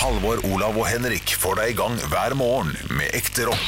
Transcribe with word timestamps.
Halvor, 0.00 0.38
Olav 0.48 0.78
og 0.80 0.86
Henrik 0.88 1.34
får 1.36 1.58
deg 1.58 1.74
i 1.74 1.74
gang 1.76 1.98
hver 2.08 2.32
morgen 2.38 2.70
med 2.96 3.12
ekte 3.12 3.44
rock. 3.44 3.66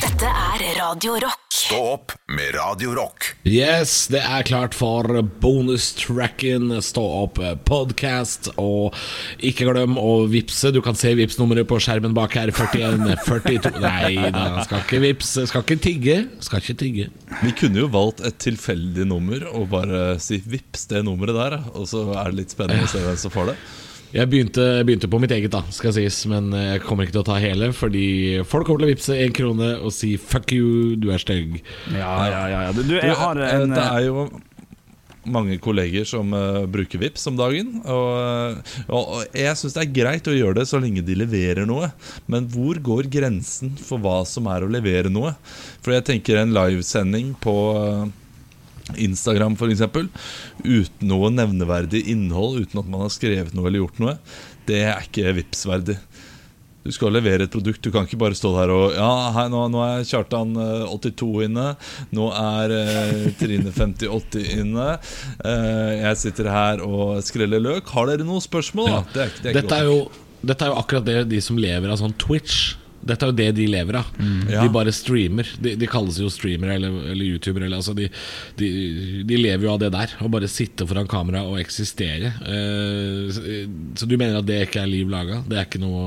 Dette 0.00 0.30
er 0.30 0.62
Radio 0.78 1.18
Rock. 1.20 1.42
Stå 1.52 1.80
opp 1.90 2.14
med 2.32 2.54
Radio 2.56 2.94
Rock. 2.96 3.26
Yes, 3.44 4.06
det 4.08 4.22
er 4.24 4.46
klart 4.48 4.72
for 4.76 5.04
bonustracken 5.42 6.72
Stå 6.80 7.04
opp 7.18 7.42
podcast. 7.68 8.48
Og 8.56 8.96
ikke 9.44 9.68
glem 9.68 10.00
å 10.00 10.22
vippse. 10.32 10.72
Du 10.72 10.80
kan 10.84 10.96
se 10.96 11.12
Vipps-nummeret 11.18 11.68
på 11.68 11.76
skjermen 11.84 12.16
bak 12.16 12.38
her. 12.40 12.54
41 12.56 13.12
42 13.26 13.76
Nei 13.84 14.30
da, 14.32 14.46
skal 14.64 14.80
ikke 14.80 15.02
vippse. 15.04 15.44
Skal 15.50 15.66
ikke 15.66 15.80
tigge. 15.90 16.20
Skal 16.46 16.64
ikke 16.64 16.78
tigge. 16.86 17.10
Vi 17.42 17.52
kunne 17.58 17.84
jo 17.84 17.92
valgt 17.92 18.24
et 18.24 18.40
tilfeldig 18.48 19.04
nummer 19.12 19.44
og 19.52 19.68
bare 19.76 20.06
si 20.24 20.40
'vips 20.40 20.88
det 20.88 21.04
nummeret 21.04 21.36
der', 21.36 21.66
og 21.76 21.84
så 21.84 22.06
er 22.16 22.32
det 22.32 22.46
litt 22.46 22.56
spennende 22.56 22.88
å 22.88 22.94
se 22.94 23.04
hvem 23.04 23.20
som 23.20 23.36
får 23.36 23.52
det. 23.52 23.58
Jeg 24.14 24.30
begynte, 24.30 24.64
begynte 24.86 25.10
på 25.10 25.20
mitt 25.22 25.32
eget, 25.34 25.52
da 25.52 25.62
skal 25.74 25.94
sies 25.96 26.20
men 26.30 26.50
jeg 26.54 26.82
kommer 26.86 27.06
ikke 27.06 27.16
til 27.18 27.24
å 27.24 27.28
ta 27.30 27.38
hele. 27.42 27.72
Fordi 27.76 28.06
folk 28.46 28.68
kommer 28.68 28.84
til 28.84 28.90
å 28.90 28.92
vippse 28.94 29.16
én 29.18 29.34
krone 29.34 29.72
og 29.80 29.94
si 29.94 30.16
'fuck 30.16 30.52
you, 30.54 30.96
du 30.96 31.10
er 31.10 31.22
stygg'. 31.22 31.60
Ja, 31.92 32.12
ja, 32.30 32.42
ja. 32.48 32.60
ja. 32.66 32.72
Du, 32.72 32.82
du, 32.82 32.94
Du, 32.94 33.00
jeg 33.00 33.16
har 33.18 33.40
eh, 33.40 33.56
en 33.60 33.74
det 33.74 33.82
er 33.82 34.06
jo 34.06 34.28
mange 35.26 35.58
kolleger 35.62 36.06
som 36.08 36.32
uh, 36.34 36.64
bruker 36.70 37.00
Vips 37.02 37.26
om 37.30 37.38
dagen. 37.38 37.80
Og, 37.82 38.10
eh, 38.20 38.76
og, 38.86 39.02
og 39.16 39.36
jeg 39.36 39.58
syns 39.58 39.76
det 39.76 39.84
er 39.84 39.96
greit 39.98 40.30
å 40.30 40.36
gjøre 40.36 40.60
det 40.60 40.68
så 40.70 40.80
lenge 40.82 41.04
de 41.06 41.18
leverer 41.18 41.66
noe. 41.68 41.90
Men 42.30 42.48
hvor 42.52 42.78
går 42.78 43.10
grensen 43.12 43.74
for 43.80 44.02
hva 44.02 44.20
som 44.28 44.48
er 44.52 44.64
å 44.64 44.70
levere 44.70 45.12
noe? 45.12 45.34
For 45.82 45.96
jeg 45.96 46.06
tenker 46.10 46.40
en 46.40 46.54
livesending 46.56 47.34
på 47.42 47.56
eh, 47.80 48.06
Instagram 48.94 49.56
f.eks. 49.58 49.82
uten 50.62 51.10
noe 51.10 51.32
nevneverdig 51.34 52.04
innhold, 52.12 52.60
uten 52.62 52.82
at 52.82 52.88
man 52.90 53.06
har 53.06 53.12
skrevet 53.14 53.56
noe 53.56 53.66
eller 53.70 53.82
gjort 53.82 54.00
noe, 54.02 54.16
det 54.68 54.82
er 54.86 55.08
ikke 55.08 55.34
Vipps-verdig. 55.40 55.98
Du 56.86 56.92
skal 56.94 57.10
levere 57.10 57.48
et 57.48 57.50
produkt. 57.50 57.82
Du 57.82 57.90
kan 57.90 58.06
ikke 58.06 58.18
bare 58.20 58.36
stå 58.38 58.52
der 58.54 58.70
og 58.70 58.94
Ja, 58.94 59.10
hei, 59.34 59.48
nå, 59.50 59.64
nå 59.72 59.80
er 59.82 60.04
Kjartan 60.06 60.54
eh, 60.54 60.84
82 60.86 61.48
inne. 61.48 61.64
Nå 62.14 62.28
er 62.30 62.74
eh, 62.76 63.24
Trine 63.40 63.72
58 63.74 64.44
inne. 64.60 64.92
Eh, 65.42 65.92
jeg 66.04 66.20
sitter 66.22 66.50
her 66.52 66.84
og 66.86 67.18
skreller 67.26 67.62
løk. 67.64 67.90
Har 67.90 68.06
dere 68.12 68.26
noen 68.28 68.44
spørsmål? 68.44 68.92
Ja. 68.92 69.02
Det 69.10 69.24
er, 69.24 69.34
det 69.34 69.50
er 69.50 69.50
ikke 69.50 69.64
Dette 69.64 69.80
er, 69.80 69.90
jo, 69.90 70.42
dette 70.46 70.68
er 70.68 70.70
jo 70.70 70.78
akkurat 70.84 71.08
det 71.10 71.20
de 71.32 71.42
som 71.42 71.58
lever 71.58 71.90
av 71.90 71.98
sånn 72.04 72.14
Twitch 72.22 72.76
Dette 73.06 73.26
er 73.26 73.32
jo 73.32 73.36
det 73.38 73.48
de 73.56 73.68
lever 73.70 74.00
av. 74.00 74.10
Ja. 74.50 74.64
De 74.64 74.72
bare 74.74 74.94
streamer. 74.94 75.48
De, 75.62 75.74
de 75.78 75.90
kalles 75.90 76.18
jo 76.20 76.30
streamere 76.32 76.76
eller, 76.78 76.94
eller 77.12 77.24
youtubere. 77.36 77.70
Altså 77.76 77.94
de, 77.96 78.08
de, 78.58 78.70
de 79.26 79.40
lever 79.40 79.68
jo 79.68 79.74
av 79.74 79.80
det 79.82 79.92
der. 79.94 80.16
Å 80.20 80.30
bare 80.32 80.50
sitte 80.50 80.86
foran 80.88 81.08
kamera 81.10 81.44
og 81.46 81.60
eksistere. 81.62 82.34
Uh, 82.42 83.26
så, 83.32 83.44
så 84.00 84.10
du 84.10 84.16
mener 84.18 84.40
at 84.40 84.48
det 84.48 84.64
ikke 84.66 84.82
er 84.82 84.90
liv 84.90 85.10
laga? 85.12 85.42
Det 85.46 85.60
er 85.60 85.68
ikke 85.68 85.82
noe 85.82 86.06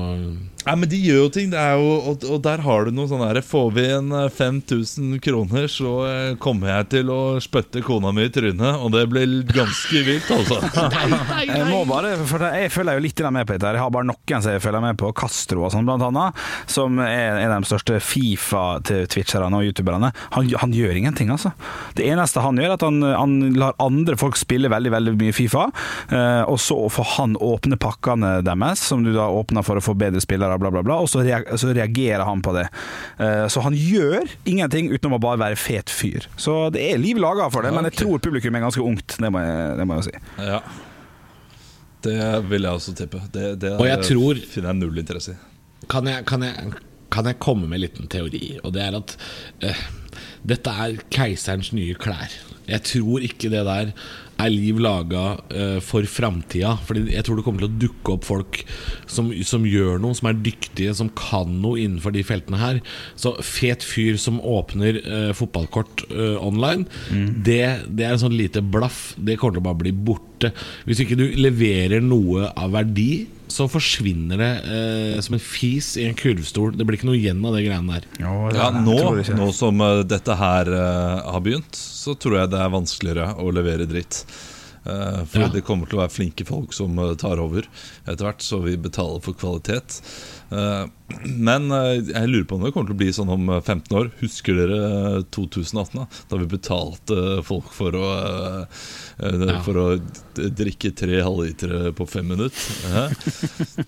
Nei, 0.66 0.74
men 0.76 0.90
de 0.90 0.98
gjør 1.00 1.24
jo 1.24 1.30
ting. 1.34 1.50
Det 1.52 1.60
er 1.60 1.78
jo, 1.80 1.92
og, 2.12 2.24
og 2.28 2.42
der 2.44 2.62
har 2.64 2.86
du 2.86 2.92
noe 2.94 3.08
sånn 3.10 3.22
her 3.24 3.40
Får 3.44 3.70
vi 3.76 3.86
en 3.94 4.12
eh, 4.16 4.28
5000 4.32 5.18
kroner, 5.24 5.66
så 5.72 5.92
eh, 6.06 6.32
kommer 6.42 6.72
jeg 6.74 6.88
til 6.96 7.12
å 7.12 7.20
spytte 7.42 7.82
kona 7.84 8.12
mi 8.16 8.26
i 8.28 8.32
trynet. 8.32 8.80
Og 8.80 8.92
det 8.94 9.06
blir 9.12 9.40
ganske 9.48 10.04
vilt, 10.06 10.30
altså. 10.34 10.60
Jeg 11.50 11.66
må 11.70 11.82
bare, 11.88 12.12
for 12.28 12.42
Jeg 12.54 12.70
følger 12.74 12.98
jo 12.98 13.04
litt 13.04 13.22
med 13.30 13.46
på 13.48 13.56
dette. 13.56 13.72
Jeg 13.74 13.82
har 13.82 13.92
bare 13.94 14.08
noen 14.08 14.44
som 14.44 14.54
jeg 14.54 14.62
følger 14.62 14.84
med 14.84 14.98
på. 15.00 15.10
Castro 15.16 15.64
og 15.66 15.72
sånn, 15.74 15.86
blant 15.88 16.04
annet. 16.06 16.38
Som 16.70 17.00
er 17.02 17.40
en 17.40 17.54
av 17.54 17.64
de 17.64 17.70
største 17.70 17.98
Fifa-twitcherne 18.04 19.58
og 19.58 19.66
youtuberne. 19.68 20.12
Han, 20.36 20.50
han 20.62 20.74
gjør 20.76 20.98
ingenting, 21.00 21.32
altså. 21.32 21.52
Det 21.98 22.06
eneste 22.08 22.44
han 22.44 22.58
gjør, 22.60 22.70
er 22.70 22.76
at 22.76 22.84
han, 22.86 23.00
han 23.02 23.36
lar 23.58 23.76
andre 23.82 24.16
folk 24.20 24.38
spille 24.38 24.70
veldig 24.72 24.92
veldig 24.94 25.14
mye 25.20 25.34
Fifa. 25.36 25.66
eh, 26.12 26.42
og 26.50 26.58
så 26.62 26.76
får 26.92 27.08
han 27.16 27.36
åpne 27.40 27.78
pakkene 27.80 28.36
deres, 28.46 28.82
som 28.90 29.04
du 29.04 29.12
da 29.14 29.28
åpner 29.32 29.64
for 29.66 29.80
å 29.80 29.84
få 29.84 29.94
bedre 29.98 30.22
spillere, 30.22 30.49
bla, 30.58 30.70
bla, 30.70 30.82
bla. 30.82 30.96
Og 31.02 31.08
så, 31.10 31.22
reagerer 31.22 32.24
han 32.26 32.42
på 32.42 32.54
det. 32.56 32.66
Eh, 33.18 33.46
så 33.52 33.62
han 33.64 33.76
gjør 33.76 34.26
ingenting 34.48 34.90
utenom 34.90 35.18
å 35.18 35.22
bare 35.22 35.40
være 35.40 35.58
fet 35.60 35.90
fyr. 35.92 36.26
Så 36.40 36.70
det 36.74 36.82
er 36.92 36.98
liv 37.02 37.20
laga 37.20 37.50
for 37.52 37.62
det, 37.62 37.72
men 37.76 37.86
jeg 37.90 38.00
tror 38.02 38.18
publikum 38.24 38.56
er 38.56 38.64
ganske 38.66 38.82
ungt. 38.84 39.18
Det 39.20 39.30
må 39.32 39.42
jeg, 39.44 39.76
det 39.78 39.86
må 39.88 40.00
jeg 40.00 40.08
si. 40.10 40.22
Ja. 40.50 40.60
Det 42.00 42.18
vil 42.48 42.64
jeg 42.64 42.72
også 42.72 42.94
tippe. 42.96 43.20
Det, 43.32 43.54
det 43.60 43.74
Og 43.76 43.86
jeg 43.86 44.00
tror- 44.08 44.44
finner 44.48 44.72
jeg 44.72 44.80
null 44.80 44.98
interesse 45.02 45.36
i. 45.36 45.40
kan 45.90 46.06
jeg, 46.08 46.24
kan, 46.28 46.42
jeg, 46.42 46.72
kan 47.12 47.26
jeg 47.28 47.38
komme 47.38 47.68
med 47.68 47.76
en 47.80 47.84
liten 47.84 48.08
teori? 48.08 48.58
Og 48.64 48.72
det 48.72 48.82
er 48.86 48.96
at 48.96 49.16
uh, 49.64 49.82
dette 50.48 50.70
er 50.84 50.96
keiserens 51.12 51.72
nye 51.76 51.94
klær. 52.00 52.32
Jeg 52.70 52.86
tror 52.86 53.26
ikke 53.26 53.52
det 53.52 53.64
der 53.66 53.94
er 54.40 54.52
liv 54.52 54.78
laga 54.80 55.24
uh, 55.52 55.78
for 55.84 56.06
framtida. 56.08 56.74
Fordi 56.86 57.14
jeg 57.14 57.26
tror 57.26 57.38
det 57.38 57.44
kommer 57.46 57.64
til 57.64 57.70
å 57.70 57.80
dukke 57.84 58.14
opp 58.14 58.28
folk 58.28 58.60
som, 59.10 59.30
som 59.46 59.66
gjør 59.68 60.00
noe, 60.02 60.16
som 60.16 60.30
er 60.30 60.40
dyktige, 60.40 60.94
som 60.96 61.12
kan 61.16 61.52
noe 61.62 61.80
innenfor 61.82 62.14
de 62.14 62.24
feltene 62.26 62.60
her. 62.60 62.80
Så 63.20 63.34
fet 63.44 63.84
fyr 63.86 64.18
som 64.20 64.40
åpner 64.40 65.02
uh, 65.04 65.32
fotballkort 65.36 66.06
uh, 66.12 66.38
online, 66.40 66.86
det, 67.44 67.62
det 67.88 68.06
er 68.06 68.14
en 68.14 68.24
sånn 68.24 68.38
lite 68.38 68.64
blaff. 68.64 69.10
Det 69.18 69.36
kommer 69.40 69.58
til 69.58 69.64
å 69.64 69.68
bare 69.70 69.82
bli 69.84 69.94
borte. 69.94 70.54
Hvis 70.88 71.04
ikke 71.04 71.18
du 71.20 71.26
leverer 71.36 72.02
noe 72.04 72.48
av 72.56 72.72
verdi, 72.78 73.26
så 73.52 73.66
forsvinner 73.70 74.40
det 74.40 74.50
eh, 74.76 75.18
som 75.24 75.36
en 75.36 75.42
fis 75.42 75.92
i 76.00 76.06
en 76.08 76.16
kurvstol. 76.18 76.72
Det 76.76 76.86
blir 76.86 76.98
ikke 76.98 77.10
noe 77.10 77.18
igjen 77.18 77.42
av 77.44 77.56
det 77.56 77.64
greiene 77.66 77.98
der. 77.98 78.08
Ja, 78.22 78.70
nå, 78.74 78.96
nå 79.36 79.50
som 79.56 79.82
uh, 79.84 80.02
dette 80.06 80.36
her 80.38 80.70
uh, 80.70 81.34
har 81.34 81.44
begynt, 81.44 81.76
så 81.76 82.16
tror 82.18 82.40
jeg 82.40 82.52
det 82.54 82.62
er 82.62 82.72
vanskeligere 82.74 83.34
å 83.42 83.52
levere 83.54 83.88
dritt. 83.90 84.22
Uh, 84.80 85.24
for 85.28 85.42
Ja. 85.44 85.48
det 85.52 85.60
kommer 85.66 85.86
til 85.90 85.98
å 85.98 86.00
være 86.00 86.14
flinke 86.14 86.46
folk 86.48 86.72
som 86.72 86.96
eh, 86.98 87.10
tar 87.20 87.36
over 87.42 87.66
etter 88.08 88.24
hvert, 88.24 88.40
så 88.40 88.62
vi 88.64 88.78
betaler 88.80 89.20
for 89.20 89.36
kvalitet. 89.36 89.98
Eh, 90.50 90.86
men 91.48 91.68
eh, 91.74 92.00
jeg 92.08 92.30
lurer 92.30 92.46
på 92.48 92.56
om 92.56 92.64
det 92.64 92.72
kommer 92.72 92.88
til 92.88 92.96
å 92.96 93.00
bli 93.02 93.12
sånn 93.12 93.32
om 93.34 93.44
eh, 93.52 93.60
15 93.60 93.98
år. 94.00 94.08
Husker 94.22 94.56
dere 94.56 94.78
eh, 95.18 95.18
2018, 95.36 96.00
da? 96.00 96.06
Da 96.30 96.40
vi 96.40 96.48
betalte 96.54 97.16
folk 97.46 97.68
for 97.76 97.92
å 97.98 98.06
eh, 98.16 98.64
eh. 99.28 99.56
For 99.66 99.76
å 99.76 99.86
drikke 100.40 100.94
tre 100.96 101.20
halvlitere 101.20 101.92
på 101.92 102.06
fem 102.08 102.32
minutter. 102.32 102.60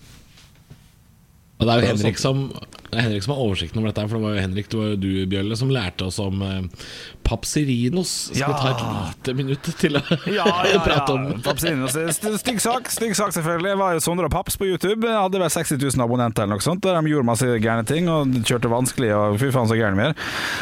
Og 1.57 1.65
det 1.67 1.73
er 1.73 1.79
jo 1.81 1.89
Henrik 1.93 2.19
som, 2.21 2.45
det 2.93 3.01
er 3.01 3.07
Henrik 3.09 3.25
som 3.25 3.33
har 3.35 3.41
oversikten 3.43 3.81
over 3.81 3.89
dette, 3.91 4.05
for 4.07 4.19
det 4.19 4.25
var 4.27 4.35
jo 4.37 4.43
Henrik, 4.45 4.69
det 4.71 4.79
var 4.79 4.91
jo 4.93 4.99
du, 5.01 5.09
Bjølle, 5.33 5.57
som 5.59 5.71
lærte 5.73 6.05
oss 6.07 6.19
om 6.23 6.41
eh, 6.45 6.61
Papsirinos. 7.27 8.11
Skal 8.33 8.39
Ja. 8.41 8.47
vi 8.47 8.53
ta 8.61 8.69
et 8.69 8.83
lite 8.83 9.33
minutt 9.37 9.69
til 9.79 9.97
å 9.97 10.01
Ja, 10.29 10.45
ja, 10.67 10.79
prate 10.87 11.13
om 11.15 11.23
ja. 11.31 11.37
Papserinos. 11.45 11.95
St- 11.95 12.37
Stygg 12.43 12.59
sak, 12.61 12.89
stygg 12.91 13.15
sak 13.17 13.31
selvfølgelig. 13.35 13.71
Jeg 13.73 13.79
var 13.79 13.93
jo 13.97 14.03
Sondre 14.03 14.27
og 14.29 14.31
Paps 14.33 14.57
på 14.59 14.67
YouTube. 14.67 15.07
Jeg 15.07 15.15
hadde 15.17 15.39
vel 15.41 15.49
60 15.49 15.79
000 15.81 16.03
abonnenter 16.05 16.43
eller 16.45 16.57
noe 16.59 16.65
sånt. 16.65 16.83
Der 16.83 16.99
de 16.99 17.11
gjorde 17.13 17.27
masse 17.27 17.47
gærne 17.63 17.85
ting 17.87 18.09
og 18.11 18.27
kjørte 18.45 18.69
vanskelig 18.71 19.11
og 19.15 19.37
fy 19.41 19.49
faen 19.55 19.69
så 19.71 19.77
gærne 19.79 19.97
vi 19.99 20.07
er. 20.11 20.15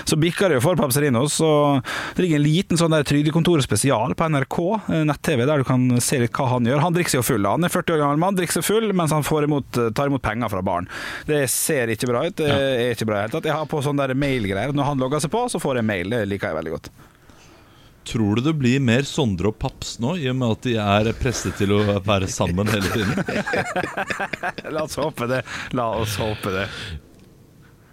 Så 0.08 0.18
bikka 0.22 0.50
det 0.52 0.60
jo 0.60 0.64
for 0.68 0.80
Papsirinos. 0.80 1.40
Og 1.44 1.82
det 2.16 2.26
ligger 2.26 2.40
en 2.40 2.46
liten 2.46 2.80
sånn 2.80 2.94
der 2.94 3.04
Trygdekontoret 3.08 3.66
spesial 3.66 4.16
på 4.18 4.30
NRK 4.32 4.60
eh, 4.94 5.04
nett-TV, 5.10 5.46
der 5.50 5.64
du 5.64 5.68
kan 5.68 5.88
se 6.02 6.22
litt 6.22 6.36
hva 6.38 6.48
han 6.54 6.70
gjør. 6.70 6.84
Han 6.86 6.96
drikker 6.96 7.16
seg 7.18 7.22
jo 7.24 7.28
full. 7.34 7.50
Han 7.50 7.66
er 7.68 7.74
40 7.74 7.98
år 7.98 8.04
gammel 8.06 8.22
mann, 8.22 8.38
drikker 8.40 8.60
seg 8.60 8.68
full 8.68 8.92
mens 8.96 9.12
han 9.16 9.26
får 9.28 9.48
imot, 9.50 9.82
tar 9.98 10.12
imot 10.12 10.24
penger 10.24 10.52
fra 10.54 10.62
barn. 10.66 10.88
Det 11.28 11.42
ser 11.52 11.92
ikke 11.94 12.10
bra 12.12 12.21
ut. 12.28 12.36
Det 12.38 12.50
er 12.52 12.92
ikke 12.96 13.08
bra 13.10 13.16
i 13.16 13.20
det 13.20 13.28
hele 13.28 13.36
tatt. 13.38 13.50
Jeg 13.50 13.58
har 13.58 13.72
på 13.72 13.82
sånne 13.86 14.08
der 14.10 14.20
mailgreier. 14.20 14.76
Når 14.76 14.92
han 14.92 15.02
logger 15.02 15.24
seg 15.24 15.34
på, 15.34 15.46
så 15.52 15.62
får 15.62 15.82
jeg 15.82 15.90
mail. 15.90 16.14
Det 16.14 16.22
liker 16.30 16.52
jeg 16.52 16.60
veldig 16.62 16.76
godt. 16.76 16.92
Tror 18.12 18.40
du 18.40 18.42
det 18.42 18.56
blir 18.58 18.82
mer 18.82 19.06
Sondre 19.06 19.52
og 19.52 19.60
Paps 19.62 20.00
nå, 20.02 20.16
i 20.18 20.26
og 20.32 20.38
med 20.40 20.56
at 20.56 20.66
de 20.66 20.74
er 20.82 21.12
presset 21.20 21.54
til 21.60 21.76
å 21.76 22.00
være 22.02 22.30
sammen 22.32 22.70
hele 22.72 22.90
tiden? 22.90 23.22
La 24.74 24.88
oss 24.88 24.98
håpe 24.98 25.28
det. 25.30 25.44
La 25.78 25.92
oss 26.02 26.18
håpe 26.22 26.54
det. 26.56 26.66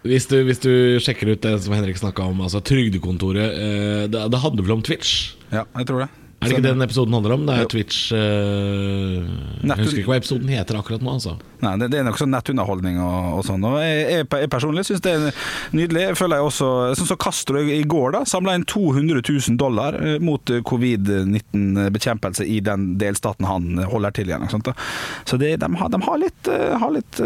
Hvis 0.09 0.28
du, 0.31 0.38
hvis 0.47 0.62
du 0.62 0.72
sjekker 1.03 1.34
ut 1.34 1.43
det 1.44 1.59
som 1.61 1.75
Henrik 1.77 1.99
snakka 2.00 2.25
om, 2.31 2.41
altså 2.47 2.62
Trygdekontoret 2.65 3.44
eh, 3.50 4.05
det, 4.09 4.25
det 4.33 4.41
handler 4.41 4.65
vel 4.65 4.78
om 4.78 4.84
Twitch? 4.87 5.34
Ja, 5.50 5.67
jeg 5.77 5.91
tror 5.91 6.06
det. 6.06 6.09
Er 6.38 6.47
det 6.47 6.54
ikke 6.54 6.62
det 6.69 6.71
den 6.76 6.84
episoden 6.84 7.15
handler 7.16 7.32
om? 7.34 7.47
Det 7.49 7.54
er 7.54 7.65
Jo. 7.65 7.69
Twitch 7.72 8.12
uh, 8.15 8.19
Jeg 9.66 9.78
husker 9.81 10.00
ikke 10.03 10.12
hva 10.12 10.19
episoden 10.21 10.53
heter 10.53 10.78
akkurat 10.78 11.03
nå, 11.03 11.15
altså. 11.16 11.32
Nei, 11.65 11.72
det, 11.82 11.88
det 11.90 11.99
er 11.99 12.06
noe 12.06 12.20
sånn 12.20 12.31
nettunderholdning 12.31 13.00
og, 13.02 13.40
og 13.40 13.43
sånn. 13.49 13.64
Og 13.67 13.75
jeg, 13.82 14.05
jeg, 14.14 14.29
jeg 14.44 14.50
personlig 14.52 14.85
syns 14.87 15.02
det 15.02 15.14
er 15.17 15.40
nydelig. 15.75 16.05
Jeg 16.05 16.19
føler 16.20 16.38
jeg 16.38 16.50
også 16.52 16.69
Sånn 16.99 17.11
som 17.11 17.19
Castro 17.20 17.64
i 17.67 17.81
går, 17.82 18.14
da. 18.14 18.23
Samla 18.31 18.55
inn 18.55 18.67
200 18.70 19.25
000 19.26 19.58
dollar 19.58 19.99
eh, 19.99 20.20
mot 20.23 20.55
eh, 20.55 20.62
covid-19-bekjempelse 20.70 22.46
i 22.46 22.61
den 22.64 22.93
delstaten 23.02 23.49
han 23.49 23.82
holder 23.90 24.14
til 24.14 24.31
igjen. 24.31 24.46
Så 25.26 25.40
det, 25.43 25.56
de, 25.58 25.73
har, 25.82 25.90
de 25.90 26.02
har 26.06 26.23
litt, 26.23 26.55
har 26.82 26.94
litt 26.94 27.20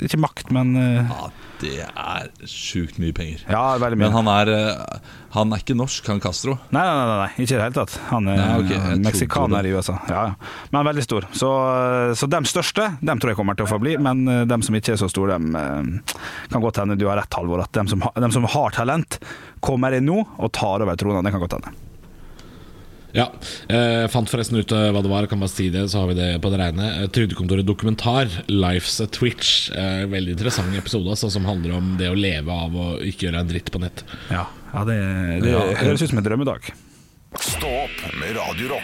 Ikke 0.00 0.20
makt, 0.20 0.48
men 0.54 0.72
Ja, 0.80 1.28
det 1.60 1.74
er 1.86 2.28
sjukt 2.48 2.98
mye 3.02 3.12
penger. 3.16 3.42
Ja, 3.50 3.76
veldig 3.82 3.98
mye. 4.00 4.08
Men 4.08 4.16
han 4.16 4.30
er, 4.32 4.50
eh, 4.54 5.10
han 5.36 5.52
er 5.54 5.62
ikke 5.62 5.76
norsk, 5.78 6.06
han 6.10 6.20
Castro. 6.24 6.56
Nei, 6.74 6.82
nei, 6.86 6.94
nei, 7.06 7.16
nei, 7.20 7.28
ikke 7.36 7.54
i 7.54 7.58
det 7.58 7.64
hele 7.66 7.76
tatt. 7.76 7.96
Han 8.10 8.28
er 8.32 8.40
Nei, 8.40 8.48
okay. 8.64 8.96
meksikaner 9.04 9.68
i 9.68 9.74
USA. 9.76 9.98
Ja, 10.10 10.22
ja. 10.30 10.52
Men 10.74 10.88
veldig 10.90 11.04
stor. 11.06 11.28
Så, 11.36 11.50
så 12.20 12.30
de 12.32 12.42
største 12.50 12.88
dem 13.04 13.20
tror 13.22 13.34
jeg 13.34 13.40
kommer 13.40 13.58
til 13.58 13.68
å 13.68 13.72
få 13.74 13.80
bli, 13.82 13.96
men 14.00 14.24
de 14.28 14.38
dem 14.50 14.64
som 14.66 14.74
ikke 14.80 14.94
er 14.96 15.00
så 15.02 15.10
store, 15.12 15.36
dem 15.38 15.54
eh, 15.56 16.16
kan 16.52 16.64
godt 16.64 16.80
hende 16.82 16.98
du 17.00 17.06
har 17.10 17.20
rett, 17.20 17.36
Halvor. 17.38 17.62
At 17.66 17.72
dem 17.76 17.88
som, 17.90 18.02
ha- 18.06 18.14
dem 18.18 18.32
som 18.34 18.48
har 18.50 18.74
talent, 18.76 19.20
kommer 19.64 19.94
inn 19.96 20.08
nå 20.08 20.22
og 20.38 20.50
tar 20.56 20.82
over 20.86 20.96
trona. 21.00 21.22
Det 21.26 21.32
kan 21.36 21.44
godt 21.46 21.58
hende. 21.60 21.76
Ja, 23.16 23.26
eh, 23.68 24.06
Fant 24.12 24.30
forresten 24.30 24.60
ut 24.60 24.72
eh, 24.72 24.88
hva 24.94 25.02
det 25.02 25.12
var. 25.12 25.28
Kan 25.30 25.42
bare 25.42 25.52
si 25.52 25.68
det, 25.72 25.86
så 25.92 26.02
har 26.02 26.12
vi 26.12 26.18
det 26.18 26.28
på 26.42 26.52
det 26.52 26.60
rene. 26.62 26.90
Eh, 27.02 27.08
Trygdekontoret 27.12 27.66
dokumentar, 27.66 28.30
'Life's 28.48 29.00
a 29.02 29.08
Twitch'. 29.10 29.70
Eh, 29.74 30.06
veldig 30.10 30.36
interessant 30.36 30.76
episode 30.78 31.10
altså, 31.10 31.30
som 31.30 31.48
handler 31.48 31.76
om 31.78 31.96
det 32.00 32.10
å 32.10 32.18
leve 32.18 32.50
av 32.50 32.76
å 32.76 32.90
ikke 33.02 33.28
gjøre 33.28 33.44
en 33.44 33.50
dritt 33.50 33.72
på 33.72 33.82
nett. 33.82 34.04
Ja, 34.30 34.46
ja 34.72 34.84
det, 34.88 35.00
det 35.44 35.56
det 35.56 35.80
høres 35.82 36.02
ut 36.02 36.12
som 36.12 36.22
en 36.22 36.28
drømmedag. 36.28 36.72
Stå 37.38 37.74
opp 37.86 38.06
med 38.18 38.36
Radio 38.38 38.74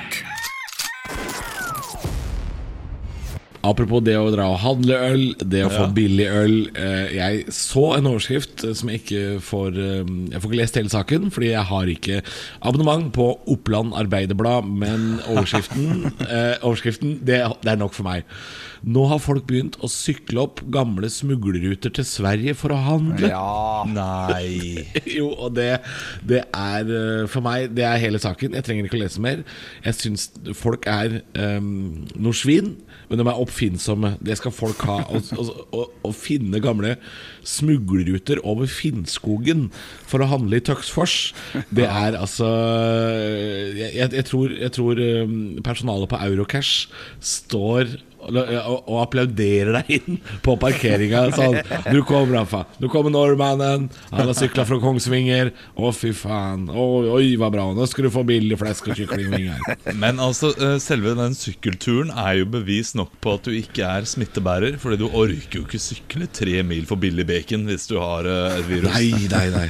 Apropos 3.66 4.02
det 4.04 4.14
å 4.18 4.28
dra 4.30 4.46
og 4.52 4.60
handle 4.62 4.98
øl, 5.10 5.24
det 5.40 5.64
å 5.66 5.72
få 5.72 5.86
billig 5.96 6.26
øl. 6.30 6.54
Eh, 6.78 7.16
jeg 7.16 7.54
så 7.54 7.88
en 7.96 8.10
overskrift 8.12 8.62
eh, 8.66 8.74
som 8.78 8.92
jeg 8.92 9.02
ikke 9.02 9.24
får 9.44 9.80
eh, 9.80 10.12
Jeg 10.32 10.42
får 10.42 10.50
ikke 10.50 10.60
lest 10.60 10.78
hele 10.78 10.92
saken, 10.92 11.32
fordi 11.34 11.50
jeg 11.50 11.66
har 11.70 11.90
ikke 11.90 12.20
abonnement 12.60 13.10
på 13.14 13.28
Oppland 13.52 13.96
Arbeiderblad. 13.98 14.68
Men 14.70 15.18
overskriften, 15.26 16.12
overskriften 16.66 17.18
det, 17.26 17.42
det 17.64 17.74
er 17.74 17.80
nok 17.80 17.96
for 17.96 18.06
meg. 18.06 18.26
Nå 18.86 19.06
har 19.10 19.18
folk 19.18 19.46
begynt 19.48 19.78
å 19.82 19.88
sykle 19.90 20.44
opp 20.44 20.60
gamle 20.70 21.08
smuglerruter 21.10 21.90
til 21.96 22.06
Sverige 22.06 22.54
for 22.58 22.74
å 22.74 22.78
handle. 22.86 23.30
Ja. 23.32 23.82
Nei 23.88 24.84
Jo, 25.16 25.32
og 25.32 25.56
det, 25.56 25.80
det 26.28 26.42
er 26.54 26.90
for 27.30 27.44
meg 27.44 27.72
Det 27.74 27.86
er 27.86 27.98
hele 28.02 28.20
saken. 28.22 28.54
Jeg 28.54 28.66
trenger 28.66 28.86
ikke 28.86 28.98
å 28.98 29.02
lese 29.02 29.22
mer. 29.22 29.42
Jeg 29.82 29.98
syns 29.98 30.28
folk 30.54 30.86
er 30.90 31.20
um, 31.34 32.04
noe 32.14 32.36
svin, 32.36 32.76
men 33.08 33.20
de 33.20 33.26
er 33.26 33.42
oppfinnsomme. 33.56 34.16
Det 34.20 34.36
skal 34.38 34.52
folk 34.52 34.82
ha. 34.86 34.98
Å- 35.06 36.12
finne 36.16 36.60
gamle 36.62 36.96
smuglerruter 37.46 38.40
over 38.46 38.66
Finnskogen 38.66 39.70
for 40.06 40.22
å 40.22 40.28
handle 40.30 40.58
i 40.58 40.64
Tøksfors, 40.64 41.32
det 41.70 41.86
er 41.86 42.16
altså 42.18 42.46
jeg, 43.76 44.10
jeg 44.12 44.24
tror, 44.26 44.50
jeg 44.56 44.72
tror 44.74 45.00
um, 45.00 45.36
personalet 45.66 46.10
på 46.10 46.20
Eurocash 46.26 46.86
står 47.20 47.96
og, 48.26 48.92
applauderer 49.02 49.80
deg 49.80 49.90
inn 49.98 50.20
på 50.44 50.56
parkeringa. 50.60 51.26
Sånn 51.36 51.58
'Du 51.90 52.02
kommer 52.06 52.40
Rafa. 52.40 52.64
Nu 52.82 52.88
kommer 52.92 53.12
nordmannen. 53.14 53.88
Han 54.12 54.26
har 54.26 54.36
sykla 54.36 54.66
fra 54.68 54.78
Kongsvinger. 54.82 55.52
Å, 55.76 55.92
fy 55.94 56.12
faen. 56.16 56.68
Oi, 56.70 57.08
oi, 57.12 57.26
hva 57.40 57.50
bra. 57.52 57.68
Nå 57.74 57.86
skal 57.90 58.08
du 58.08 58.12
få 58.14 58.24
billig 58.26 58.58
flesk 58.60 58.90
og 58.90 58.98
kyklingvinger. 58.98 59.60
Men 60.02 60.22
altså, 60.22 60.52
eh, 60.56 60.78
selve 60.82 61.16
den 61.18 61.36
sykkelturen 61.38 62.10
er 62.10 62.40
jo 62.40 62.50
bevis 62.56 62.94
nok 62.98 63.14
på 63.20 63.36
at 63.38 63.46
du 63.48 63.54
ikke 63.56 63.86
er 63.86 64.08
smittebærer. 64.08 64.80
Fordi 64.82 65.00
du 65.00 65.06
orker 65.08 65.60
jo 65.60 65.66
ikke 65.66 65.82
sykle 65.82 66.30
tre 66.32 66.62
mil 66.66 66.86
for 66.88 67.00
billig 67.00 67.26
bacon 67.28 67.66
hvis 67.68 67.88
du 67.90 67.98
har 68.00 68.26
eh, 68.26 68.58
et 68.60 68.68
virus. 68.70 68.92
Nei, 68.92 69.28
nei, 69.30 69.46
nei. 69.54 69.68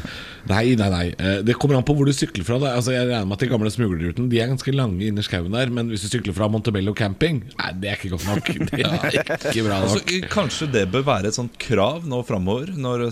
Nei, 0.50 0.74
nei, 0.78 0.88
nei. 0.92 1.06
Eh, 1.18 1.40
Det 1.46 1.56
kommer 1.58 1.78
an 1.78 1.86
på 1.86 1.94
hvor 1.96 2.06
du 2.08 2.12
sykler 2.16 2.46
fra. 2.46 2.58
Da. 2.62 2.74
Altså, 2.78 2.92
jeg 2.94 3.08
regner 3.08 3.26
med 3.26 3.38
at 3.38 3.44
De 3.44 3.50
gamle 3.50 3.72
smuglerrutene 3.74 4.30
De 4.32 4.40
er 4.42 4.50
ganske 4.52 4.74
lange 4.76 5.08
inni 5.08 5.24
skauen 5.26 5.54
der. 5.54 5.72
Men 5.74 5.90
hvis 5.92 6.06
du 6.06 6.10
sykler 6.12 6.36
fra 6.36 6.48
Montebello 6.52 6.94
camping, 6.96 7.42
nei, 7.58 7.72
det 7.82 7.90
er 7.92 7.98
ikke 8.00 8.14
godt 8.16 8.28
nok. 8.30 8.52
Det 8.76 8.84
er 8.84 9.50
ikke 9.50 9.66
bra 9.66 9.80
nok. 9.82 9.96
altså, 9.96 10.20
kanskje 10.32 10.70
det 10.72 10.84
bør 10.92 11.04
være 11.06 11.30
et 11.30 11.36
sånt 11.38 11.56
krav 11.62 12.06
nå 12.08 12.22
framover. 12.28 12.72
Når 12.76 13.06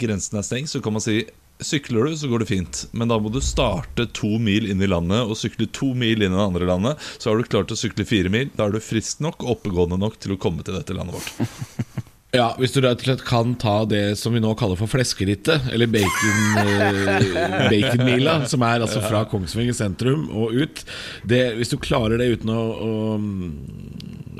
grensen 0.00 0.38
er 0.40 0.46
stengt, 0.46 0.72
så 0.72 0.82
kan 0.82 0.94
man 0.98 1.04
si 1.04 1.22
Sykler 1.62 2.08
du, 2.08 2.14
så 2.18 2.26
går 2.26 2.42
det 2.42 2.46
fint. 2.48 2.78
Men 2.96 3.06
da 3.12 3.18
må 3.22 3.30
du 3.30 3.36
starte 3.44 4.08
to 4.16 4.32
mil 4.42 4.64
inn 4.72 4.80
i 4.82 4.88
landet 4.90 5.20
og 5.30 5.36
sykle 5.38 5.68
to 5.70 5.92
mil 5.94 6.18
inn 6.24 6.32
i 6.32 6.34
det 6.34 6.42
andre 6.42 6.66
landet. 6.66 7.04
Så 7.22 7.30
har 7.30 7.38
du 7.38 7.46
klart 7.46 7.70
å 7.70 7.78
sykle 7.78 8.06
fire 8.08 8.32
mil. 8.32 8.48
Da 8.56 8.66
er 8.66 8.74
du 8.74 8.80
frisk 8.82 9.20
nok 9.22 9.44
og 9.44 9.52
oppegående 9.58 10.00
nok 10.00 10.16
til 10.18 10.34
å 10.34 10.40
komme 10.42 10.64
til 10.66 10.74
dette 10.74 10.96
landet 10.96 11.14
vårt. 11.20 11.91
Ja, 12.32 12.54
Hvis 12.56 12.72
du 12.72 12.78
rett 12.80 13.02
og 13.02 13.04
slett 13.04 13.22
kan 13.28 13.50
ta 13.60 13.82
det 13.84 14.14
som 14.16 14.32
vi 14.32 14.40
nå 14.40 14.54
kaller 14.56 14.78
for 14.80 14.88
fleskerittet, 14.88 15.66
eller 15.68 15.90
bacon, 15.92 16.38
eh, 16.62 17.66
baconmila, 17.68 18.38
som 18.48 18.64
er 18.64 18.80
altså 18.80 19.02
fra 19.04 19.26
Kongsvinger 19.28 19.76
sentrum 19.76 20.30
og 20.32 20.56
ut 20.56 20.80
det, 21.28 21.42
Hvis 21.58 21.74
du 21.74 21.76
klarer 21.76 22.16
det 22.16 22.30
uten 22.32 22.54
å, 22.54 22.62
å 22.72 22.90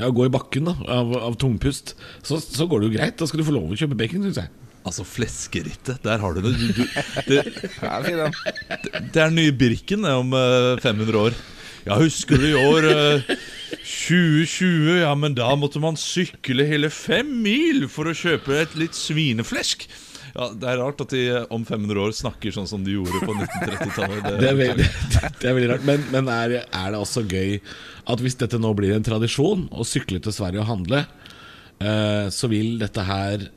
ja, 0.00 0.08
gå 0.08 0.24
i 0.24 0.32
bakken 0.32 0.70
da, 0.70 0.76
av, 0.88 1.12
av 1.20 1.36
tungpust, 1.36 1.92
så, 2.24 2.40
så 2.40 2.64
går 2.64 2.80
det 2.80 2.88
jo 2.88 2.96
greit. 2.96 3.18
Da 3.20 3.28
skal 3.28 3.42
du 3.42 3.48
få 3.50 3.58
lov 3.58 3.74
å 3.74 3.76
kjøpe 3.76 4.00
bacon, 4.00 4.24
syns 4.24 4.40
jeg. 4.40 4.52
Altså, 4.88 5.04
fleskerittet, 5.06 6.00
der 6.02 6.24
har 6.24 6.32
du 6.32 6.40
det. 6.42 6.56
Du, 6.56 6.66
du, 6.80 6.84
det, 7.28 7.42
det 9.12 9.20
er 9.20 9.28
den 9.28 9.36
nye 9.36 9.52
Birken 9.52 10.08
om 10.08 10.32
eh, 10.32 10.80
500 10.80 11.26
år. 11.28 11.36
Ja, 11.86 11.96
husker 11.98 12.38
du 12.38 12.46
i 12.46 12.54
år 12.54 12.86
eh, 12.86 13.32
2020? 13.82 15.00
Ja, 15.02 15.12
men 15.18 15.34
da 15.34 15.50
måtte 15.58 15.82
man 15.82 15.98
sykle 15.98 16.66
hele 16.68 16.90
fem 16.94 17.30
mil 17.42 17.88
for 17.90 18.06
å 18.10 18.14
kjøpe 18.16 18.60
et 18.62 18.76
litt 18.78 18.94
svineflesk. 18.98 19.88
Ja, 20.32 20.46
Det 20.56 20.68
er 20.68 20.78
rart 20.80 21.00
at 21.04 21.12
de 21.12 21.22
eh, 21.28 21.48
om 21.52 21.64
500 21.68 22.04
år 22.06 22.14
snakker 22.16 22.54
sånn 22.54 22.68
som 22.70 22.84
de 22.86 22.94
gjorde 22.94 23.20
på 23.26 23.34
1930-tallet. 23.34 24.28
Det 24.40 24.52
veldig, 24.60 24.86
det 25.40 25.48
er 25.50 25.56
veldig 25.58 25.70
rart. 25.74 25.88
Men, 25.88 26.06
men 26.14 26.30
er, 26.32 26.54
er 26.64 26.94
det 26.94 27.00
også 27.00 27.24
gøy 27.28 27.58
at 28.12 28.22
hvis 28.22 28.38
dette 28.40 28.60
nå 28.62 28.70
blir 28.78 28.94
en 28.96 29.04
tradisjon, 29.06 29.66
å 29.74 29.86
sykle 29.86 30.22
til 30.24 30.34
Sverige 30.34 30.62
og 30.62 30.70
handle, 30.70 31.02
eh, 31.82 32.30
så 32.32 32.50
vil 32.52 32.78
dette 32.80 33.04
her, 33.10 33.48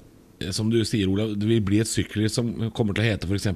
eh, 0.42 0.52
som 0.56 0.74
du 0.74 0.82
sier, 0.84 1.08
Olav, 1.14 1.38
det 1.40 1.48
vil 1.50 1.64
bli 1.66 1.80
et 1.84 1.92
sykkelritt 1.92 2.36
som 2.36 2.52
kommer 2.76 2.98
til 2.98 3.06
å 3.06 3.12
hete 3.12 3.30
f.eks. 3.30 3.54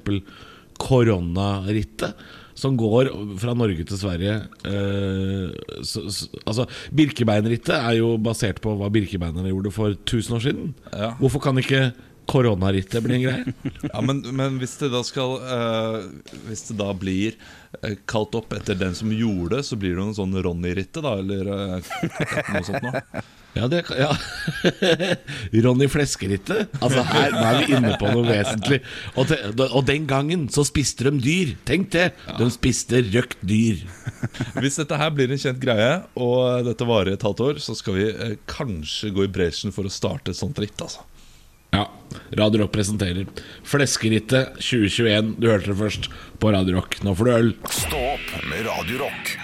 Koronarittet. 0.80 2.16
Som 2.60 2.76
går 2.80 3.12
fra 3.40 3.54
Norge 3.56 3.86
til 3.88 4.00
Sverige. 4.02 4.36
Eh, 4.68 5.80
så, 5.88 6.04
så, 6.12 6.28
altså, 6.44 6.68
Birkebeinerrittet 6.96 7.76
er 7.78 8.00
jo 8.02 8.14
basert 8.22 8.60
på 8.64 8.74
hva 8.80 8.92
birkebeinerne 8.92 9.54
gjorde 9.54 9.72
for 9.76 9.96
1000 9.96 10.38
år 10.38 10.46
siden. 10.46 10.72
Ja. 10.92 11.14
Hvorfor 11.22 11.44
kan 11.48 11.62
ikke 11.62 11.90
koronarittet 12.30 13.04
bli 13.06 13.16
en 13.20 13.24
greie? 13.26 13.54
Ja, 13.94 14.04
men, 14.06 14.22
men 14.36 14.60
hvis 14.62 14.76
det 14.82 14.92
da 14.94 15.02
skal 15.08 15.40
eh, 15.42 15.98
Hvis 16.46 16.68
det 16.70 16.78
da 16.82 16.92
blir 16.98 17.38
eh, 17.82 17.96
kalt 18.10 18.36
opp 18.38 18.54
etter 18.58 18.78
den 18.78 18.96
som 18.98 19.14
gjorde 19.16 19.58
det, 19.58 19.66
så 19.70 19.80
blir 19.80 19.96
det 19.96 20.04
noe 20.04 20.18
sånn 20.18 20.36
Ronny-rittet, 20.44 21.02
da, 21.06 21.16
eller 21.24 21.54
eh, 21.56 21.94
noe 22.54 22.66
sånt 22.68 22.86
noe. 22.86 23.24
Ja, 23.58 23.66
det 23.68 23.82
ja. 23.98 24.12
Ronny 25.66 25.88
Fleskeritte. 25.90 26.68
Altså 26.80 27.02
her, 27.10 27.34
Nå 27.34 27.42
er 27.48 27.58
vi 27.64 27.76
inne 27.78 27.96
på 28.00 28.12
noe 28.14 28.26
vesentlig. 28.28 28.82
Og, 29.16 29.30
te, 29.32 29.40
og 29.68 29.82
den 29.90 30.06
gangen 30.10 30.46
så 30.54 30.64
spiste 30.68 31.10
de 31.10 31.16
dyr. 31.24 31.56
Tenk 31.68 31.90
det! 31.96 32.12
De 32.38 32.50
spiste 32.54 33.02
røkt 33.10 33.42
dyr. 33.42 33.82
Hvis 34.62 34.80
dette 34.82 35.00
her 35.02 35.14
blir 35.16 35.34
en 35.34 35.42
kjent 35.42 35.62
greie, 35.64 35.92
og 36.20 36.70
dette 36.70 36.88
varer 36.90 37.16
et 37.18 37.26
halvt 37.26 37.46
år, 37.48 37.64
så 37.64 37.78
skal 37.78 37.98
vi 37.98 38.08
eh, 38.12 38.36
kanskje 38.50 39.14
gå 39.16 39.26
i 39.26 39.34
bresjen 39.34 39.74
for 39.76 39.90
å 39.90 39.94
starte 39.94 40.34
et 40.34 40.40
sånt 40.40 40.62
ritt, 40.62 40.78
altså. 40.86 41.06
Ja, 41.74 41.84
Radio 42.34 42.64
Rock 42.64 42.72
presenterer 42.74 43.28
Fleskerittet 43.68 44.58
2021. 44.58 45.36
Du 45.38 45.52
hørte 45.52 45.70
det 45.70 45.78
først 45.78 46.10
på 46.42 46.54
Radio 46.54 46.80
Rock. 46.80 46.98
Nå 47.06 47.14
får 47.18 47.30
du 47.30 47.36
øl. 47.36 47.54
Stå 47.70 48.02
opp 48.16 48.34
med 48.50 48.66
Radio 48.66 49.06
Rock. 49.06 49.38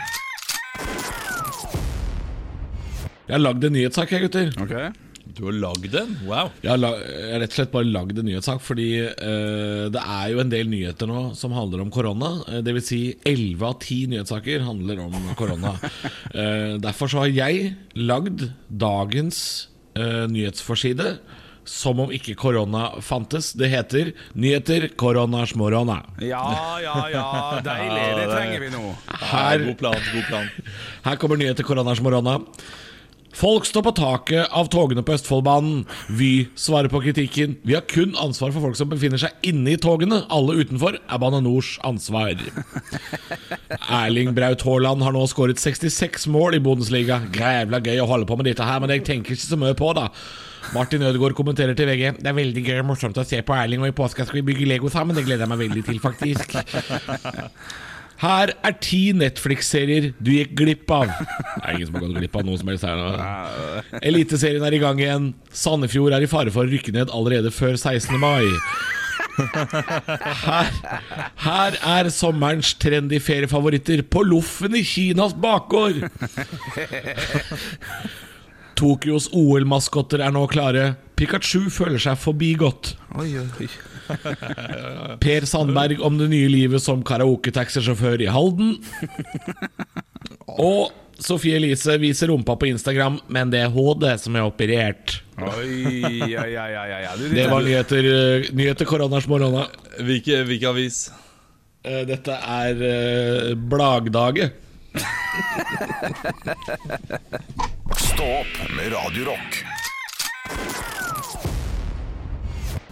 Jeg 3.26 3.34
har 3.34 3.42
lagd 3.42 3.66
en 3.66 3.74
nyhetssak, 3.74 4.12
jeg, 4.14 4.28
gutter. 4.28 4.52
Ok. 4.62 5.02
Du 5.36 5.48
har 5.48 5.56
lagd 5.58 5.96
en? 5.98 6.12
Wow. 6.28 6.52
Jeg 6.62 6.70
har, 6.70 6.80
lag, 6.80 7.00
jeg 7.02 7.32
har 7.34 7.42
rett 7.42 7.54
og 7.54 7.58
slett 7.58 7.72
bare 7.74 7.90
lagd 7.90 8.20
en 8.22 8.28
nyhetssak 8.30 8.62
fordi 8.64 8.90
uh, 9.04 9.88
det 9.92 10.02
er 10.02 10.28
jo 10.32 10.42
en 10.44 10.52
del 10.52 10.70
nyheter 10.70 11.10
nå 11.10 11.24
som 11.38 11.56
handler 11.58 11.82
om 11.84 11.90
korona. 11.94 12.36
Uh, 12.46 12.60
det 12.66 12.76
vil 12.78 12.86
si 12.86 13.00
11 13.26 13.66
av 13.66 13.80
10 13.80 14.12
nyhetssaker 14.14 14.68
handler 14.68 15.02
om 15.08 15.18
korona. 15.40 15.74
uh, 15.82 16.78
derfor 16.86 17.12
så 17.12 17.26
har 17.26 17.34
jeg 17.34 17.74
lagd 17.98 18.46
dagens 18.70 19.42
uh, 19.98 20.30
nyhetsforside 20.30 21.18
som 21.66 22.00
om 22.00 22.14
ikke 22.14 22.38
korona 22.38 23.02
fantes. 23.02 23.52
Det 23.58 23.72
heter 23.74 24.14
'Nyheter 24.38 24.88
koronas 24.96 25.56
morona'. 25.58 26.04
Ja, 26.22 26.78
ja, 26.78 27.10
ja. 27.10 27.26
Deilig. 27.66 28.08
Det 28.22 28.28
trenger 28.30 28.60
vi 28.60 28.70
nå. 28.70 28.96
Her. 29.10 29.66
God 29.66 29.78
plan. 29.78 30.02
god 30.14 30.26
plan 30.30 30.50
Her 31.04 31.16
kommer 31.16 31.42
nyheter 31.42 31.66
koronas 31.66 32.02
morona. 32.02 32.40
Folk 33.36 33.66
står 33.68 33.84
på 33.84 33.92
taket 33.98 34.54
av 34.56 34.70
togene 34.72 35.04
på 35.04 35.12
Østfoldbanen. 35.18 35.84
Vy 36.16 36.48
svarer 36.56 36.88
på 36.92 37.02
kritikken. 37.04 37.58
Vi 37.68 37.76
har 37.76 37.84
kun 37.92 38.16
ansvar 38.22 38.54
for 38.56 38.64
folk 38.64 38.80
som 38.80 38.88
befinner 38.92 39.20
seg 39.20 39.36
inne 39.44 39.74
i 39.74 39.80
togene. 39.82 40.22
Alle 40.32 40.56
utenfor 40.62 40.96
er 40.96 41.22
Bane 41.22 41.42
Nors 41.44 41.74
ansvar. 41.84 42.40
Erling 44.00 44.32
Braut 44.38 44.64
Haaland 44.64 45.04
har 45.04 45.16
nå 45.16 45.26
skåret 45.28 45.60
66 45.60 46.30
mål 46.32 46.56
i 46.56 46.64
Bundesliga. 46.64 47.20
Grævla 47.36 47.84
gøy 47.84 48.00
å 48.04 48.10
holde 48.10 48.30
på 48.30 48.40
med 48.40 48.48
dette 48.48 48.68
her, 48.68 48.80
men 48.80 48.96
jeg 48.96 49.04
tenker 49.10 49.36
ikke 49.36 49.50
så 49.50 49.60
mye 49.60 49.76
på 49.76 49.92
da. 50.00 50.08
Martin 50.74 51.04
Ødegaard 51.06 51.36
kommenterer 51.38 51.76
til 51.78 51.86
VG 51.86 52.16
Det 52.24 52.30
er 52.32 52.34
veldig 52.34 52.64
gøy 52.66 52.80
og 52.80 52.88
morsomt 52.90 53.20
å 53.22 53.26
se 53.28 53.42
på 53.46 53.54
Erling, 53.54 53.84
og 53.84 53.92
i 53.92 53.98
påska 53.98 54.26
skal 54.26 54.40
vi 54.40 54.48
bygge 54.54 54.70
Lego 54.72 54.90
sammen. 54.90 55.18
Det 55.18 55.28
gleder 55.28 55.44
jeg 55.44 55.52
meg 55.52 55.66
veldig 55.68 55.86
til, 55.92 56.00
faktisk. 56.02 56.56
Her 58.22 58.54
er 58.64 58.76
ti 58.80 59.10
Netflix-serier 59.18 60.12
du 60.24 60.32
gikk 60.32 60.54
glipp 60.60 60.92
av. 60.96 61.10
Det 61.12 61.62
er 61.62 61.76
ingen 61.76 61.90
som 61.90 61.98
har 61.98 62.06
gått 62.06 62.20
glipp 62.22 62.38
av 62.40 62.46
noe 62.48 62.60
som 62.62 62.72
helst 62.72 62.88
her 62.88 63.00
nå. 63.00 63.10
Eliteserien 64.02 64.64
er 64.64 64.78
i 64.78 64.82
gang 64.84 65.02
igjen. 65.02 65.32
Sandefjord 65.52 66.16
er 66.16 66.24
i 66.24 66.30
fare 66.32 66.54
for 66.56 66.64
å 66.64 66.72
rykke 66.72 66.96
ned 66.96 67.12
allerede 67.16 67.52
før 67.54 67.76
16. 67.76 68.16
mai. 68.22 68.48
Her, 69.36 70.70
her 71.44 71.78
er 71.98 72.10
sommerens 72.14 72.72
trendy 72.80 73.20
feriefavoritter 73.20 74.06
på 74.08 74.24
loffen 74.24 74.78
i 74.80 74.84
Kinas 74.88 75.36
bakgård. 75.36 76.06
Tokyos 78.80 79.30
OL-maskotter 79.36 80.24
er 80.24 80.32
nå 80.36 80.46
klare. 80.52 80.94
Pikachu 81.20 81.68
føler 81.72 82.00
seg 82.02 82.20
forbigått. 82.20 82.96
Oi, 83.20 83.30
oi, 83.40 83.48
oi. 83.64 83.70
Per 85.26 85.48
Sandberg 85.50 86.02
om 86.06 86.20
det 86.20 86.30
nye 86.32 86.52
livet 86.52 86.84
som 86.84 87.04
karaoketaxisjåfør 87.06 88.26
i 88.26 88.30
Halden. 88.32 88.76
Og 90.56 90.94
Sofie 91.20 91.56
Elise 91.56 91.96
viser 92.02 92.28
rumpa 92.28 92.56
på 92.60 92.68
Instagram, 92.68 93.20
men 93.32 93.52
det 93.54 93.62
er 93.64 93.72
hodet 93.72 94.18
som 94.22 94.36
er 94.36 94.44
operert. 94.48 95.22
Oi, 95.40 95.84
oi, 96.24 96.36
oi, 96.36 96.50
ja, 96.52 96.66
ja. 97.06 97.14
Du, 97.16 97.30
Det 97.32 97.48
var 97.52 97.62
nyheter, 97.64 98.04
eh, 98.04 98.50
nyheter 98.56 98.86
koroners 98.88 99.28
morgena. 99.32 99.68
Hvilken 100.04 100.46
hvilke 100.50 100.68
avis? 100.72 101.12
Eh, 101.86 102.04
Dette 102.10 102.32
er 102.36 102.76
uh, 102.82 103.56
Blagdage. 103.56 104.52
Stå 108.10 108.26
opp 108.42 108.54
med 108.76 108.92
Radio 108.96 109.26
Rock. 109.32 109.66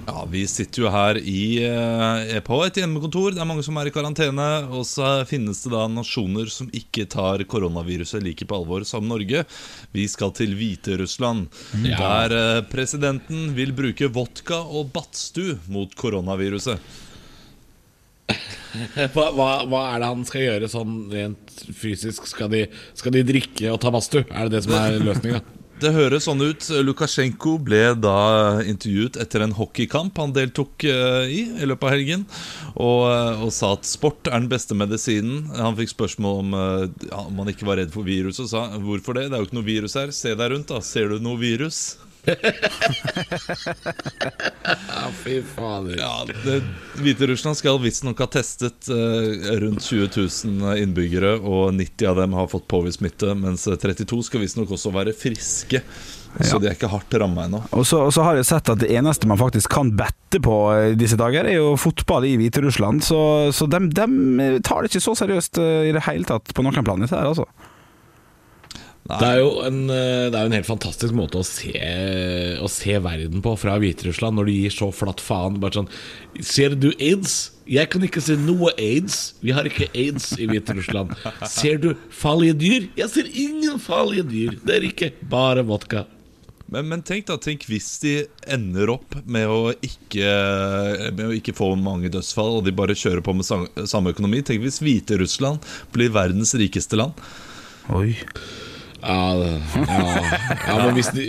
Ja, 0.06 0.26
Vi 0.30 0.42
sitter 0.48 0.82
jo 0.84 0.90
her 0.92 1.18
i, 1.18 1.64
eh, 1.64 2.40
på 2.44 2.58
et 2.66 2.76
hjemmekontor. 2.76 3.32
Det 3.32 3.40
er 3.42 3.48
mange 3.48 3.64
som 3.64 3.78
er 3.80 3.88
i 3.88 3.94
karantene. 3.96 4.48
Og 4.76 4.84
så 4.88 5.24
finnes 5.30 5.62
det 5.64 5.72
da 5.72 5.86
nasjoner 5.88 6.50
som 6.52 6.68
ikke 6.76 7.06
tar 7.08 7.44
koronaviruset 7.48 8.22
like 8.24 8.44
på 8.50 8.58
alvor 8.58 8.84
som 8.86 9.08
Norge. 9.08 9.46
Vi 9.96 10.08
skal 10.12 10.32
til 10.36 10.56
Hviterussland, 10.60 11.48
Ja. 11.86 11.98
der 12.28 12.58
eh, 12.58 12.62
presidenten 12.68 13.54
vil 13.56 13.72
bruke 13.72 14.12
vodka 14.12 14.60
og 14.60 14.92
badstue 14.92 15.60
mot 15.70 15.94
koronaviruset. 15.96 16.80
Hva, 19.14 19.28
hva, 19.36 19.66
hva 19.70 19.80
er 19.94 20.00
det 20.02 20.08
han 20.10 20.24
skal 20.26 20.42
gjøre 20.42 20.68
sånn 20.72 20.94
rent 21.12 21.52
fysisk? 21.78 22.26
Skal 22.26 22.50
de, 22.50 22.64
skal 22.98 23.12
de 23.14 23.22
drikke 23.24 23.70
og 23.72 23.80
ta 23.80 23.92
badstue? 23.94 24.26
Er 24.34 24.50
det 24.50 24.56
det 24.58 24.64
som 24.66 24.74
er 24.74 24.98
løsninga? 24.98 25.42
Det 25.84 25.92
høres 25.92 26.24
sånn 26.30 26.40
ut. 26.40 26.64
Lukasjenko 26.86 27.58
ble 27.68 27.82
da 28.00 28.62
intervjuet 28.64 29.18
etter 29.20 29.44
en 29.44 29.56
hockeykamp 29.58 30.16
han 30.22 30.32
deltok 30.36 30.86
eh, 30.88 31.26
i 31.28 31.42
i 31.60 31.68
løpet 31.68 31.88
av 31.90 31.92
helgen, 31.92 32.24
og, 32.78 33.02
eh, 33.10 33.44
og 33.44 33.52
sa 33.52 33.74
at 33.76 33.88
sport 33.90 34.30
er 34.30 34.38
den 34.38 34.48
beste 34.52 34.78
medisinen. 34.80 35.50
Han 35.58 35.76
fikk 35.76 35.92
spørsmål 35.92 36.40
om 36.46 36.56
eh, 36.60 36.86
ja, 37.10 37.26
om 37.26 37.44
han 37.44 37.52
ikke 37.52 37.68
var 37.68 37.82
redd 37.82 37.92
for 37.96 38.08
virus, 38.08 38.40
og 38.40 38.48
sa 38.54 38.64
hvorfor 38.78 39.20
det? 39.20 39.28
Det 39.28 39.36
er 39.36 39.44
jo 39.44 39.50
ikke 39.50 39.60
noe 39.60 39.68
virus 39.74 39.98
her. 40.00 40.16
Se 40.16 40.32
deg 40.40 40.56
rundt, 40.56 40.72
da. 40.72 40.80
Ser 40.88 41.12
du 41.12 41.20
noe 41.24 41.42
virus? 41.42 41.84
Ja, 44.88 45.10
fy 45.24 45.42
fader. 45.56 45.98
Ja, 45.98 46.26
Hviterussland 46.96 47.58
skal 47.58 47.80
visstnok 47.84 48.20
ha 48.24 48.28
testet 48.32 48.90
eh, 48.90 49.52
rundt 49.60 49.84
20 49.84 50.10
000 50.16 50.78
innbyggere, 50.84 51.36
og 51.40 51.74
90 51.76 52.10
av 52.10 52.16
dem 52.22 52.34
har 52.38 52.48
fått 52.52 52.68
påvist 52.72 53.02
smitte, 53.02 53.34
mens 53.36 53.68
32 53.68 54.24
skal 54.30 54.44
visstnok 54.46 54.72
også 54.78 54.94
være 54.96 55.16
friske. 55.18 55.84
Så 56.42 56.58
de 56.58 56.66
er 56.70 56.74
ikke 56.74 56.90
hardt 56.90 57.14
ramma 57.22 57.46
ennå. 57.46 57.60
Og 57.78 57.86
så, 57.86 58.00
og 58.08 58.14
så 58.16 58.24
har 58.26 58.40
jeg 58.40 58.48
sett 58.50 58.72
at 58.74 58.82
det 58.82 58.90
eneste 58.96 59.30
man 59.30 59.38
faktisk 59.38 59.70
kan 59.76 59.92
bette 59.98 60.40
på 60.42 60.56
disse 60.98 61.18
dager, 61.20 61.46
er 61.46 61.60
jo 61.60 61.76
fotball 61.78 62.26
i 62.26 62.34
Hviterussland. 62.40 63.04
Så, 63.06 63.20
så 63.54 63.68
de, 63.70 63.80
tar 64.66 64.82
det 64.82 64.90
ikke 64.90 65.04
så 65.04 65.14
seriøst 65.20 65.62
eh, 65.62 65.90
i 65.92 65.94
det 65.94 66.08
hele 66.08 66.26
tatt 66.30 66.56
på 66.56 66.66
noen 66.66 66.86
plan, 66.86 67.04
dette 67.04 67.18
her, 67.18 67.30
altså. 67.30 67.46
Det 69.04 69.28
er 69.28 69.42
jo 69.42 69.50
en, 69.68 69.82
eh, 69.92 70.30
det 70.32 70.38
er 70.38 70.46
jo 70.46 70.50
en 70.50 70.56
helt 70.56 70.70
fantastisk 70.70 71.16
måte 71.18 71.42
å 71.42 71.44
se, 71.44 71.74
å 72.64 72.70
se 72.72 72.96
verden 73.04 73.44
på 73.44 73.52
fra 73.60 73.76
Hviterussland, 73.82 74.40
når 74.40 74.48
de 74.48 74.56
gir 74.62 74.76
så 74.76 74.88
flatt 74.96 75.20
faen. 75.24 75.60
Bare 75.60 75.76
sånn 75.82 75.92
Ser 76.40 76.78
du 76.80 76.94
aids? 76.96 77.52
Jeg 77.68 77.92
kan 77.92 78.04
ikke 78.04 78.24
se 78.24 78.38
noe 78.40 78.72
aids. 78.80 79.36
Vi 79.44 79.52
har 79.56 79.68
ikke 79.68 79.90
aids 79.92 80.32
i 80.40 80.48
Hviterussland. 80.48 81.14
Ser 81.52 81.84
du 81.84 81.94
farlige 82.12 82.58
dyr? 82.64 82.90
Jeg 83.00 83.12
ser 83.12 83.30
ingen 83.30 83.80
farlige 83.84 84.26
dyr. 84.32 84.58
Det 84.64 84.80
er 84.80 84.88
ikke 84.88 85.12
bare 85.30 85.68
vodka. 85.68 86.06
Men, 86.74 86.88
men 86.90 87.04
tenk 87.06 87.28
da, 87.28 87.36
tenk 87.38 87.68
hvis 87.70 87.92
de 88.02 88.16
ender 88.50 88.90
opp 88.96 89.20
med 89.30 89.52
å 89.52 89.76
ikke, 89.86 90.32
med 91.14 91.26
å 91.28 91.36
ikke 91.36 91.54
få 91.56 91.74
mange 91.78 92.10
dødsfall, 92.14 92.58
og 92.58 92.66
de 92.66 92.74
bare 92.76 92.98
kjører 92.98 93.22
på 93.22 93.36
med 93.36 93.46
samme 93.46 94.16
økonomi. 94.16 94.42
Tenk 94.48 94.64
hvis 94.64 94.82
Hviterussland 94.82 95.64
blir 95.94 96.16
verdens 96.16 96.56
rikeste 96.58 96.98
land. 97.00 97.20
Oi. 97.94 98.16
Ja, 99.04 99.36
ja, 99.36 100.04
ja, 100.68 100.76
men 100.80 100.94
hvis 100.96 101.10
de, 101.12 101.24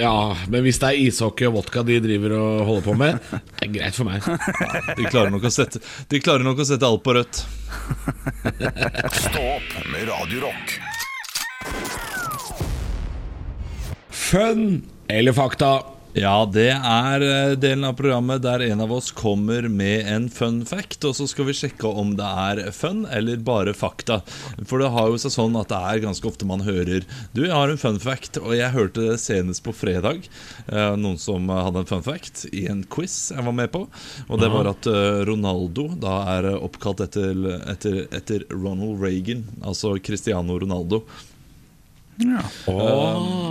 ja, 0.00 0.14
men 0.50 0.64
hvis 0.66 0.80
det 0.82 0.88
er 0.88 0.98
ishockey 1.04 1.46
og 1.46 1.60
vodka 1.60 1.84
de 1.86 2.00
driver 2.02 2.34
og 2.34 2.64
holder 2.66 2.86
på 2.88 2.94
med, 2.98 3.20
det 3.60 3.68
er 3.68 3.72
greit 3.76 3.94
for 3.94 4.08
meg. 4.08 4.26
De 4.98 5.06
klarer 5.06 5.30
nok 5.30 5.46
å 5.46 5.52
sette, 5.54 5.78
de 6.10 6.20
klarer 6.22 6.42
nok 6.46 6.58
å 6.58 6.66
sette 6.66 6.88
alt 6.88 7.04
på 7.06 7.14
rødt. 7.14 7.44
Stå 9.14 9.44
opp 9.44 9.70
med 9.92 10.08
Radiorock. 10.10 10.74
Fun 14.10 14.66
eller 15.10 15.34
fakta? 15.38 15.70
Ja, 16.18 16.42
det 16.42 16.72
er 16.74 17.22
eh, 17.22 17.52
delen 17.60 17.84
av 17.86 17.92
programmet 17.94 18.42
der 18.42 18.64
en 18.66 18.80
av 18.82 18.90
oss 18.96 19.12
kommer 19.14 19.68
med 19.70 20.08
en 20.10 20.24
fun 20.32 20.64
fact, 20.66 21.04
og 21.06 21.14
så 21.14 21.28
skal 21.30 21.46
vi 21.46 21.54
sjekke 21.54 21.86
om 21.86 22.16
det 22.18 22.26
er 22.26 22.72
fun 22.74 23.04
eller 23.06 23.38
bare 23.46 23.70
fakta. 23.78 24.16
For 24.66 24.82
det 24.82 24.88
har 24.90 25.06
jo 25.12 25.20
seg 25.22 25.34
sånn 25.36 25.54
at 25.60 25.70
det 25.70 25.78
er 25.78 26.02
ganske 26.02 26.26
ofte 26.26 26.48
man 26.50 26.64
hører 26.66 27.06
Du, 27.30 27.44
jeg 27.44 27.54
har 27.54 27.70
en 27.70 27.78
fun 27.78 28.00
fact, 28.02 28.40
og 28.42 28.56
jeg 28.58 28.74
hørte 28.74 29.06
det 29.06 29.20
senest 29.22 29.62
på 29.62 29.74
fredag. 29.76 30.26
eh, 30.66 30.96
Noen 30.98 31.20
som 31.22 31.46
hadde 31.46 31.84
en 31.84 31.90
fun 31.92 32.02
fact 32.02 32.42
i 32.50 32.66
en 32.72 32.82
quiz 32.90 33.30
jeg 33.30 33.46
var 33.46 33.54
med 33.54 33.70
på. 33.70 33.86
Og 34.26 34.42
det 34.42 34.50
var 34.50 34.72
at 34.72 34.90
eh, 34.90 35.22
Ronaldo 35.30 35.92
da 36.02 36.16
er 36.34 36.50
oppkalt 36.56 37.04
etter, 37.06 37.38
etter, 37.70 38.02
etter 38.10 38.48
Ronald 38.50 38.98
Reagan, 38.98 39.46
altså 39.62 39.94
Cristiano 40.02 40.58
Ronaldo. 40.58 41.04
Ja. 42.20 42.42
Ja, 42.66 42.74
ok 42.74 43.49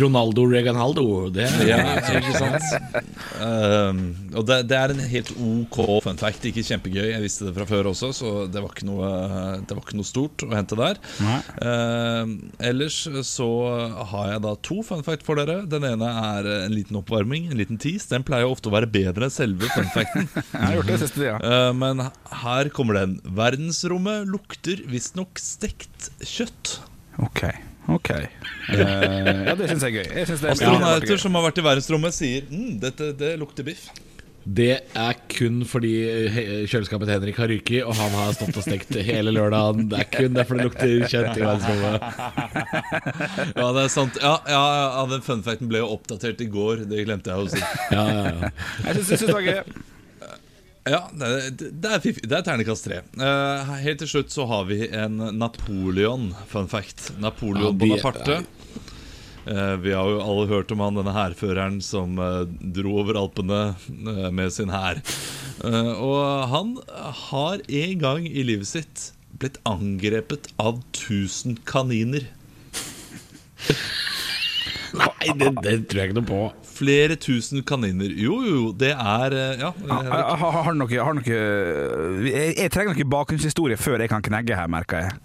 Ronaldo 0.00 0.46
Reganaldo 0.50 1.04
Det 1.34 1.46
er 1.46 1.68
Ja, 1.68 1.78
ikke 2.18 2.34
sant? 2.36 3.04
Um, 3.38 4.00
og 4.34 4.46
det, 4.48 4.60
det 4.70 4.78
er 4.78 4.92
en 4.94 5.02
helt 5.10 5.30
ok 5.34 5.78
fun 6.04 6.20
fact. 6.20 6.46
Ikke 6.48 6.64
kjempegøy, 6.66 7.08
jeg 7.12 7.22
visste 7.24 7.48
det 7.48 7.54
fra 7.56 7.66
før 7.68 7.90
også, 7.92 8.10
så 8.16 8.32
det 8.50 8.62
var 8.62 8.72
ikke 8.74 8.88
noe, 8.88 9.08
det 9.64 9.76
var 9.76 9.82
ikke 9.84 9.98
noe 9.98 10.08
stort 10.08 10.44
å 10.46 10.50
hente 10.54 10.78
der. 10.78 11.00
Um, 11.60 12.36
ellers 12.62 13.00
så 13.28 13.48
har 14.12 14.34
jeg 14.34 14.44
da 14.46 14.54
to 14.66 14.80
fun 14.86 15.04
fact 15.06 15.26
for 15.26 15.40
dere. 15.40 15.62
Den 15.70 15.86
ene 15.88 16.10
er 16.24 16.50
en 16.64 16.74
liten 16.74 16.98
oppvarming, 17.00 17.50
en 17.50 17.60
liten 17.60 17.80
tease. 17.80 18.10
Den 18.12 18.26
pleier 18.26 18.50
ofte 18.50 18.70
å 18.70 18.74
være 18.76 18.90
bedre 18.90 19.28
enn 19.28 19.34
selve 19.34 19.70
fun 19.74 19.90
facten. 19.94 20.28
Jeg 20.54 20.62
har 20.62 20.78
gjort 20.78 20.92
det 20.92 21.00
siste 21.04 21.22
tida. 21.22 21.36
Uh, 21.42 21.70
men 21.76 22.06
her 22.44 22.72
kommer 22.74 23.00
den. 23.00 23.18
Verdensrommet 23.36 24.28
lukter 24.30 24.82
visstnok 24.90 25.40
stekt 25.42 26.10
kjøtt. 26.24 26.78
Ok. 27.22 27.46
Ok. 27.92 28.10
Uh, 28.10 28.78
ja, 29.44 29.54
det 29.58 29.68
syns 29.68 29.84
jeg 29.84 29.92
er 29.92 29.98
gøy. 29.98 30.08
Jeg 30.20 30.30
synes 30.30 30.40
det 30.40 30.48
er 30.48 30.56
Astronauter 30.56 31.20
som 31.20 31.36
har 31.36 31.46
vært 31.50 31.60
i 31.60 31.66
verdensrommet, 31.66 32.16
sier 32.16 32.48
mm, 32.48 32.80
dette 32.84 33.12
det 33.20 33.34
lukter 33.40 33.66
biff. 33.66 33.90
Det 34.44 34.74
er 34.92 35.14
kun 35.32 35.62
fordi 35.64 35.92
kjøleskapet 36.68 37.08
til 37.08 37.14
Henrik 37.14 37.38
har 37.40 37.48
ryket, 37.48 37.78
og 37.88 37.96
han 37.96 38.12
har 38.12 38.34
stått 38.36 38.58
og 38.60 38.66
stekt 38.66 38.92
hele 39.06 39.32
lørdagen. 39.32 39.86
Det 39.88 40.02
er 40.02 40.10
kun 40.12 40.36
derfor 40.36 40.60
det 40.60 40.66
lukter 40.68 41.06
kjent 41.08 41.40
i 41.40 41.46
verdensrommet. 41.46 42.04
Ja, 43.54 43.70
det 43.72 43.86
er 43.86 43.90
sant. 43.92 44.18
Ja, 44.20 44.34
ja, 44.50 44.60
ja 44.98 45.06
Den 45.08 45.24
funfacten 45.24 45.70
ble 45.70 45.80
jo 45.80 45.88
oppdatert 45.96 46.42
i 46.44 46.48
går. 46.52 46.84
Det 46.90 47.06
glemte 47.06 47.32
jeg 47.32 47.40
å 47.40 47.48
si. 47.54 47.62
Ja, 47.94 48.04
ja, 48.04 48.22
ja. 48.28 48.52
Jeg 48.84 48.98
syns, 48.98 49.08
synes 49.08 49.24
det 49.24 49.36
var 49.38 49.48
gøy. 49.48 49.93
Ja, 50.84 51.06
det, 51.16 51.28
er. 51.88 52.02
Det 52.04 52.36
er 52.36 52.42
ternekast 52.44 52.84
tre. 52.84 53.00
Uh, 53.16 53.72
helt 53.80 54.02
til 54.02 54.10
slutt 54.10 54.34
så 54.34 54.44
har 54.50 54.66
vi 54.68 54.84
en 54.92 55.16
Napoleon-fun 55.38 56.68
fact. 56.68 57.14
Napoleon 57.24 57.70
Ja, 57.70 57.78
Bonaparte. 57.80 58.42
Uh, 59.44 59.76
vi 59.80 59.92
har 59.96 60.08
jo 60.08 60.20
alle 60.24 60.44
hørt 60.48 60.72
om 60.72 60.80
han, 60.84 60.96
denne 61.00 61.12
hærføreren 61.16 61.80
som 61.84 62.20
uh, 62.20 62.44
dro 62.44 62.98
over 63.00 63.16
Alpene 63.20 63.62
uh, 63.76 64.28
med 64.32 64.52
sin 64.52 64.72
hær. 64.72 65.00
Og 65.64 66.20
han 66.50 66.74
har 67.30 67.62
en 67.62 67.98
gang 68.02 68.26
i 68.28 68.42
livet 68.44 68.68
sitt 68.68 69.04
blitt 69.40 69.56
angrepet 69.68 70.50
av 70.60 70.82
1000 70.92 71.62
kaniner. 71.68 72.26
Nei, 74.94 75.32
det, 75.40 75.50
det 75.64 75.76
tror 75.88 76.02
jeg 76.02 76.10
ikke 76.10 76.18
noe 76.20 76.28
på. 76.28 76.42
Flere 76.74 77.16
tusen 77.20 77.62
kaniner. 77.66 78.10
Jo, 78.18 78.40
jo, 78.46 78.62
det 78.78 78.92
er 78.94 79.36
eh, 79.38 79.60
Ja. 79.62 79.72
Har, 79.88 80.34
har, 80.40 80.58
har 80.68 80.74
noe, 80.78 80.90
har 80.90 81.14
noe 81.20 81.38
jeg, 82.26 82.56
jeg 82.58 82.72
trenger 82.74 82.94
noe 82.96 83.12
bakgrunnshistorie 83.16 83.78
før 83.80 84.02
jeg 84.04 84.10
kan 84.12 84.24
knegge 84.24 84.58
her, 84.58 84.70
merker 84.70 85.06
jeg. 85.06 85.16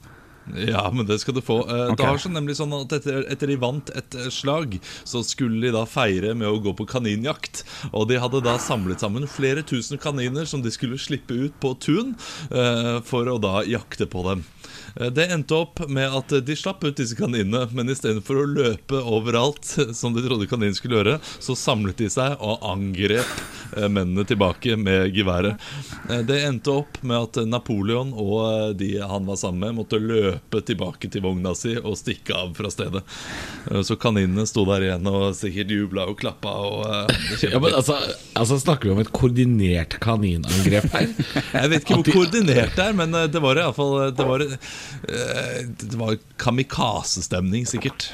Ja, 0.69 0.87
men 0.89 1.05
det 1.05 1.19
skal 1.21 1.35
du 1.37 1.43
få. 1.45 1.59
Eh, 1.69 1.91
Ok. 1.91 1.99
Det 1.99 2.05
har 2.07 2.17
sånn 2.21 2.33
nemlig 2.33 2.55
sånn 2.57 2.71
at 2.73 2.93
etter, 2.97 3.19
etter 3.29 3.51
de 3.51 3.57
vant 3.61 3.91
et 3.93 4.15
eh, 4.17 4.29
slag, 4.33 4.79
så 5.05 5.21
skulle 5.25 5.59
de 5.61 5.73
da 5.75 5.83
feire 5.89 6.31
med 6.37 6.49
å 6.49 6.57
gå 6.63 6.73
på 6.79 6.87
kaninjakt. 6.89 7.61
Og 7.91 8.07
de 8.09 8.17
hadde 8.21 8.41
da 8.45 8.55
samlet 8.61 9.03
sammen 9.03 9.27
flere 9.29 9.61
tusen 9.61 10.01
kaniner 10.01 10.49
som 10.49 10.63
de 10.65 10.71
skulle 10.73 10.97
slippe 11.01 11.37
ut 11.37 11.59
på 11.61 11.75
tun 11.81 12.15
eh, 12.49 12.97
for 13.05 13.29
å 13.29 13.37
da 13.41 13.61
jakte 13.69 14.09
på 14.09 14.25
dem. 14.25 14.41
Eh, 14.95 15.09
Det 15.13 15.27
endte 15.31 15.55
opp 15.57 15.83
med 15.89 16.09
at 16.15 16.33
de 16.45 16.55
slapp 16.57 16.83
ut 16.83 16.97
disse 16.97 17.17
kaninene, 17.17 17.65
men 17.75 17.89
istedenfor 17.91 18.41
å 18.41 18.47
løpe 18.49 19.01
overalt, 19.03 19.65
som 19.99 20.15
de 20.15 20.23
trodde 20.25 20.49
kaninen 20.49 20.77
skulle 20.77 20.99
gjøre, 21.01 21.17
så 21.39 21.57
samlet 21.57 21.97
de 22.01 22.09
seg 22.13 22.37
og 22.39 22.63
angrep 22.65 23.25
eh, 23.25 23.48
mennene 23.77 24.25
tilbake 24.27 24.75
med 24.79 25.13
geværet. 25.15 25.59
Eh, 26.09 26.21
Det 26.27 26.39
endte 26.45 26.71
opp 26.81 26.99
med 27.01 27.17
at 27.17 27.39
Napoleon 27.47 28.11
og 28.13 28.37
eh, 28.45 28.69
de 28.79 28.89
han 29.01 29.25
var 29.29 29.35
sammen 29.39 29.59
med, 29.63 29.77
måtte 29.79 29.99
løpe 30.01 30.61
tilbake 30.65 31.09
til 31.11 31.21
vogna 31.25 31.53
si 31.57 31.75
og 31.79 31.97
stikke 31.99 32.35
av 32.35 32.53
fra 32.57 32.71
stedet. 32.73 33.03
Eh, 33.71 33.81
Så 33.85 33.95
kaninene 33.99 34.45
sto 34.49 34.65
der 34.69 34.87
igjen 34.89 35.07
og 35.09 35.33
sikkert 35.37 35.71
jubla 35.73 36.07
og 36.09 36.17
klappa. 36.21 36.55
Og, 36.69 36.85
eh, 36.87 37.51
Ja, 37.51 37.59
men 37.59 37.73
altså, 37.73 37.97
altså 38.35 38.59
Snakker 38.59 38.89
vi 38.89 38.95
om 38.95 38.99
et 39.03 39.11
koordinert 39.15 39.99
kaninangrep 40.03 40.89
her? 40.93 41.07
Jeg 41.59 41.69
vet 41.75 41.83
ikke 41.85 41.99
hvor 42.01 42.11
koordinert 42.19 42.75
det 42.75 42.85
er, 42.89 42.93
men 42.97 43.13
eh, 43.15 43.27
det 43.31 43.41
var 43.43 43.57
i 43.59 43.63
alle 43.67 43.77
fall 43.77 44.11
Det 44.15 44.25
var, 44.27 44.43
eh, 44.45 45.61
det 45.79 45.97
var 45.99 46.17
kamikaze-stemning, 46.41 47.65
sikkert. 47.69 48.09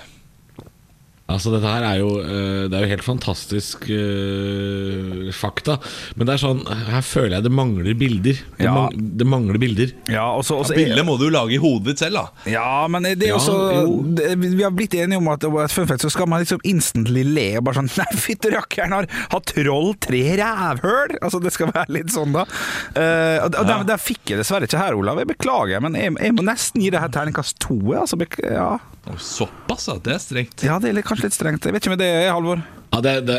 Altså 1.25 1.49
Dette 1.55 1.65
her 1.65 1.81
er 1.81 1.95
jo, 2.03 2.09
eh, 2.21 2.67
det 2.69 2.77
er 2.77 2.83
jo 2.85 2.89
helt 2.91 3.05
fantastisk 3.05 3.87
uh, 3.89 5.31
fakta. 5.33 5.79
Men 6.15 6.27
det 6.27 6.35
er 6.35 6.41
sånn, 6.43 6.59
her 6.91 7.01
føler 7.05 7.39
jeg 7.39 7.45
det 7.47 7.51
mangler 7.57 7.97
bilder. 7.97 8.37
Det, 8.59 8.65
Ja. 8.67 8.73
man, 8.75 8.93
det 9.17 9.25
mangler 9.25 9.57
bilder. 9.61 9.93
Ja, 10.11 10.27
også, 10.37 10.59
også, 10.61 10.75
ja, 10.75 10.83
så 10.83 10.85
Bildet 10.85 11.05
må 11.07 11.15
du 11.17 11.25
jo 11.25 11.31
lage 11.33 11.55
i 11.57 11.61
hodet 11.61 11.87
ditt 11.95 12.03
selv, 12.03 12.19
da. 12.19 12.51
Ja, 12.53 12.85
men 12.87 13.03
det 13.09 13.23
er 13.23 13.31
Ja, 13.33 13.39
også, 13.39 13.55
jo. 13.57 14.03
det- 14.19 14.37
Vi 14.37 14.61
har 14.63 14.69
blitt 14.71 14.93
enige 14.93 15.17
om 15.17 15.27
at 15.33 15.39
det 15.41 15.49
et 15.65 15.71
fun 15.71 15.87
fact, 15.87 16.01
så 16.05 16.11
skal 16.11 16.27
man 16.27 16.41
liksom 16.45 16.61
instantly 16.63 17.23
le 17.23 17.57
og 17.57 17.63
bare 17.65 17.75
sånn 17.81 17.89
Nei, 17.97 18.05
fytti 18.21 18.51
rakkeren, 18.53 18.91
har, 18.93 19.07
har 19.31 19.39
troll 19.41 19.95
tre 19.99 20.21
rævhøl? 20.37 21.17
Altså, 21.21 21.41
det 21.41 21.51
skal 21.53 21.71
være 21.73 21.89
litt 21.89 22.13
sånn, 22.13 22.33
da. 22.33 22.45
Uh, 22.93 23.45
og 23.47 23.55
og 23.55 23.65
der, 23.65 23.83
der 23.83 23.97
fikk 23.97 24.29
jeg 24.29 24.37
dessverre 24.37 24.67
ikke 24.69 24.77
her, 24.77 24.93
Olav. 24.93 25.17
Jeg 25.17 25.27
beklager, 25.33 25.81
men 25.81 25.95
jeg, 25.97 26.13
jeg 26.21 26.33
må 26.37 26.43
nesten 26.45 26.81
gi 26.83 26.91
det 26.93 27.01
her 27.01 27.09
terningkast 27.09 27.57
to. 27.59 27.79
Altså, 27.97 28.19
ja. 28.43 28.77
Såpass, 29.21 29.87
at 29.93 30.03
Det 30.03 30.13
er 30.15 30.21
strengt. 30.23 30.63
ja, 30.65 30.79
det 30.81 30.89
er 30.95 31.01
kanskje 31.05 31.27
litt 31.29 31.35
strengt. 31.37 31.65
Jeg 31.65 31.73
vet 31.75 31.83
ikke 31.85 31.93
om 31.93 31.99
det 32.01 32.07
er 32.09 32.31
Halvor. 32.33 32.63
Ja, 32.95 33.01
det, 33.03 33.13
det, 33.27 33.37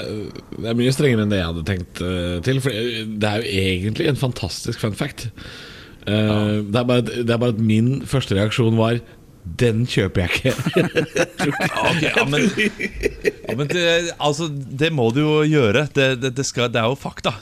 det 0.60 0.68
er 0.70 0.76
mye 0.78 0.92
strengere 0.94 1.24
enn 1.24 1.30
det 1.32 1.38
jeg 1.40 1.48
hadde 1.48 1.64
tenkt 1.66 2.00
uh, 2.04 2.36
til. 2.44 2.60
For 2.62 2.70
det 2.70 3.30
er 3.30 3.40
jo 3.42 3.50
egentlig 3.64 4.08
en 4.10 4.20
fantastisk 4.20 4.82
fun 4.82 4.94
fact. 4.98 5.26
Eh, 6.06 6.62
det, 6.70 6.78
er 6.78 6.84
bare, 6.86 7.02
det 7.02 7.32
er 7.34 7.40
bare 7.42 7.54
at 7.56 7.58
min 7.58 8.02
første 8.06 8.36
reaksjon 8.38 8.76
var 8.78 9.00
Den 9.58 9.80
kjøper 9.90 10.22
jeg 10.22 10.30
ikke. 10.36 10.52
okay, 11.90 12.12
ja, 12.12 12.24
men, 12.30 12.46
ja, 13.48 13.56
men 13.58 13.66
det, 13.70 13.84
altså, 14.22 14.46
det 14.50 14.92
må 14.94 15.08
du 15.14 15.20
jo 15.24 15.34
gjøre. 15.50 15.86
Det, 15.94 16.06
det, 16.22 16.30
det, 16.38 16.46
skal, 16.46 16.70
det 16.70 16.78
er 16.82 16.86
jo 16.92 16.96
fakta. 16.98 17.32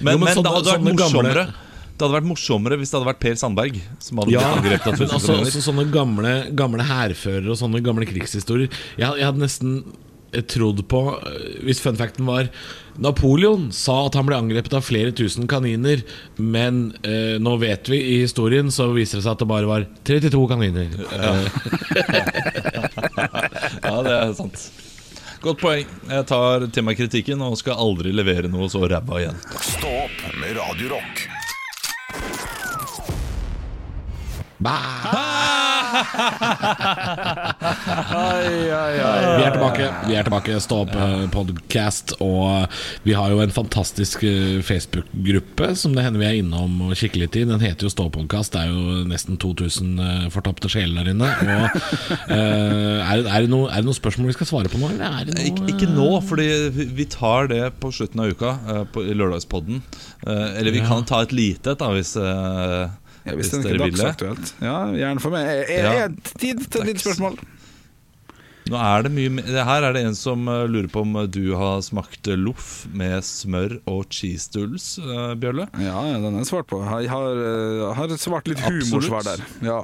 Men, 0.00 0.14
Jo, 0.14 0.18
men 0.18 0.24
men, 0.28 0.34
sånne- 0.36 0.46
da 0.46 0.54
hadde 0.60 0.72
vært 0.76 0.86
morsommere. 0.92 1.44
gamle- 1.48 1.60
Det 1.94 2.02
hadde 2.02 2.16
vært 2.16 2.26
morsommere 2.26 2.76
hvis 2.80 2.90
det 2.90 2.98
hadde 2.98 3.06
vært 3.12 3.20
Per 3.22 3.36
Sandberg 3.38 3.76
som 4.02 4.18
hadde 4.18 4.32
Ja, 4.34 4.48
blitt 4.58 4.82
av 4.82 4.96
men 4.98 5.06
tusen 5.12 5.36
også, 5.46 5.60
sånne 5.62 5.84
gamle, 5.94 6.32
gamle 6.58 6.82
hærførere 6.88 7.52
og 7.54 7.58
sånne 7.60 7.82
gamle 7.86 8.08
krigshistorier. 8.10 8.72
Jeg, 8.98 9.06
jeg 9.20 9.28
hadde 9.28 9.42
nesten 9.44 9.76
eh, 10.34 10.42
trodd 10.50 10.82
på 10.90 11.02
eh, 11.14 11.60
Hvis 11.68 11.78
fun 11.84 11.94
facten 12.00 12.26
var 12.26 12.50
Napoleon 12.98 13.68
sa 13.74 14.00
at 14.08 14.18
han 14.18 14.26
ble 14.26 14.36
angrepet 14.38 14.74
av 14.78 14.82
flere 14.86 15.14
tusen 15.14 15.46
kaniner, 15.50 16.02
men 16.38 16.92
eh, 17.06 17.36
nå 17.42 17.56
vet 17.62 17.90
vi 17.90 17.98
i 18.14 18.20
historien 18.24 18.70
så 18.74 18.88
viser 18.94 19.18
det 19.18 19.26
seg 19.26 19.34
at 19.36 19.42
det 19.42 19.50
bare 19.50 19.70
var 19.70 19.86
32 20.06 20.44
kaniner. 20.50 20.98
Ja, 21.14 21.34
Ja, 23.84 23.96
det 24.02 24.14
er 24.14 24.34
sant. 24.38 24.66
Godt 25.44 25.60
poeng. 25.60 25.90
Jeg 26.08 26.26
tar 26.30 26.66
til 26.72 26.86
meg 26.86 26.96
kritikken 26.98 27.42
og 27.44 27.58
skal 27.60 27.76
aldri 27.82 28.14
levere 28.16 28.48
noe 28.48 28.70
så 28.72 28.82
ræva 28.88 29.20
igjen. 29.20 29.40
Stå 29.60 29.90
opp 30.06 30.22
med 30.40 30.54
Vi 38.24 39.42
er 39.44 39.52
tilbake. 39.54 39.86
Vi 40.08 40.14
er 40.16 40.24
tilbake 40.26 40.56
Stå 40.62 40.78
opp-podkast. 40.84 41.32
podcast 41.34 42.12
Og 42.24 42.66
vi 43.04 43.12
har 43.16 43.30
jo 43.32 43.40
en 43.44 43.52
fantastisk 43.54 44.22
eh, 44.26 44.60
Facebook-gruppe 44.64 45.72
Som 45.78 45.94
det 45.96 46.04
hender 46.06 46.20
vi 46.22 46.28
er 46.28 46.38
innom 46.40 46.78
og 46.88 46.94
kikker 46.98 47.20
litt 47.24 47.36
i 47.40 47.44
Den 47.48 47.62
heter 47.62 47.86
jo 47.88 47.92
Stå 47.92 48.06
opp 48.08 48.16
podcast 48.18 48.54
Det 48.56 48.62
er 48.64 48.72
jo 48.72 49.04
nesten 49.10 49.38
2000 49.42 50.30
fortapte 50.34 50.70
sjeler 50.72 51.02
der 51.04 51.12
inne 51.14 51.28
Og 51.44 51.64
eh, 52.32 53.00
er, 53.04 53.22
det- 53.24 53.30
er, 53.34 53.44
det 53.46 53.50
noe, 53.52 53.68
er 53.70 53.76
det 53.82 53.88
noen 53.90 53.98
spørsmål 54.00 54.30
vi 54.32 54.36
skal 54.38 54.50
svare 54.50 54.72
på 54.72 54.80
nå? 54.80 54.86
Noe, 54.98 55.24
Ik 55.44 55.56
ikke 55.74 55.88
nå, 55.92 56.08
fordi 56.24 56.48
vi- 56.72 57.04
tar 57.14 57.46
det 57.50 57.62
på 57.82 57.90
slutten 57.94 58.20
av 58.24 58.30
uka, 58.32 58.50
eh, 58.72 58.82
på, 58.90 59.02
i 59.04 59.14
lørdagspodden. 59.14 59.76
Eh, 60.26 60.48
eller 60.58 60.72
vi 60.74 60.80
kan 60.86 61.04
ta 61.06 61.20
et 61.22 61.32
lite 61.36 61.74
et, 61.74 61.78
da, 61.82 61.90
hvis, 61.94 62.14
eh, 62.18 62.88
Ja, 63.24 63.34
hvis 63.38 63.50
hvis 63.50 63.60
er 63.60 63.66
dere 63.68 63.78
noe 63.80 63.90
dagsaktuelt. 63.94 64.54
Ja, 64.64 64.78
gjerne 64.92 65.22
for 65.24 65.32
meg. 65.34 65.46
Er, 65.48 65.60
jeg, 65.70 65.84
Ja. 65.84 65.92
jeg, 66.04 66.16
tid 66.38 66.64
til 66.70 66.80
et 66.82 66.90
lite 66.92 67.04
spørsmål. 67.06 67.38
Nå 68.64 68.78
er 68.80 69.02
det 69.04 69.10
mye 69.12 69.42
Her 69.68 69.84
er 69.84 69.92
det 69.92 70.02
en 70.06 70.14
som 70.16 70.46
eh, 70.48 70.62
lurer 70.72 70.88
på 70.88 71.02
om 71.04 71.18
du 71.28 71.52
har 71.60 71.82
smakt 71.84 72.30
eh, 72.32 72.38
loff 72.40 72.86
med 72.96 73.18
smør 73.26 73.74
og 73.92 74.06
cheese 74.08 74.48
doodles, 74.54 74.94
Bjølle? 75.36 75.66
Ja, 75.84 75.98
den 76.16 76.38
jeg 76.40 76.48
svart 76.48 76.68
på. 76.72 76.80
Jeg 76.80 77.10
har, 77.12 77.42
eh, 77.44 77.94
har 77.98 78.14
svart 78.22 78.48
litt 78.48 78.62
humorsvar 78.64 79.26
der. 79.26 79.44
Ja, 79.64 79.82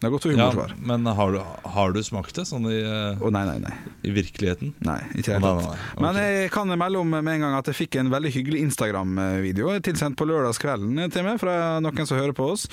det 0.00 0.06
har 0.08 0.12
gått 0.14 0.22
for 0.24 0.32
Ja, 0.32 0.46
humorsvar. 0.48 0.70
men 0.80 1.04
har 1.04 1.32
du, 1.34 1.40
har 1.74 1.92
du 1.92 1.98
smakt 2.02 2.34
det 2.38 2.46
sånn 2.48 2.64
i, 2.72 2.78
oh, 3.20 3.28
nei, 3.30 3.42
nei, 3.44 3.58
nei. 3.60 3.72
i 4.08 4.10
virkeligheten? 4.16 4.70
Nei, 4.80 4.96
ikke 5.20 5.34
helt. 5.36 5.44
nei, 5.44 5.52
nei, 5.60 5.74
nei. 5.74 6.00
Men 6.06 6.16
jeg 6.22 6.50
kan 6.54 6.72
melde 6.80 7.02
om 7.02 7.10
med 7.12 7.28
en 7.34 7.44
gang 7.44 7.56
at 7.58 7.68
jeg 7.68 7.76
fikk 7.82 7.98
en 8.00 8.08
veldig 8.10 8.32
hyggelig 8.32 8.62
Instagram-video 8.64 9.74
tilsendt 9.84 10.16
på 10.16 10.24
lørdagskvelden 10.30 11.04
til 11.12 11.26
meg 11.26 11.36
fra 11.42 11.58
noen 11.84 12.08
som 12.08 12.16
hører 12.16 12.32
på 12.32 12.48
oss, 12.54 12.64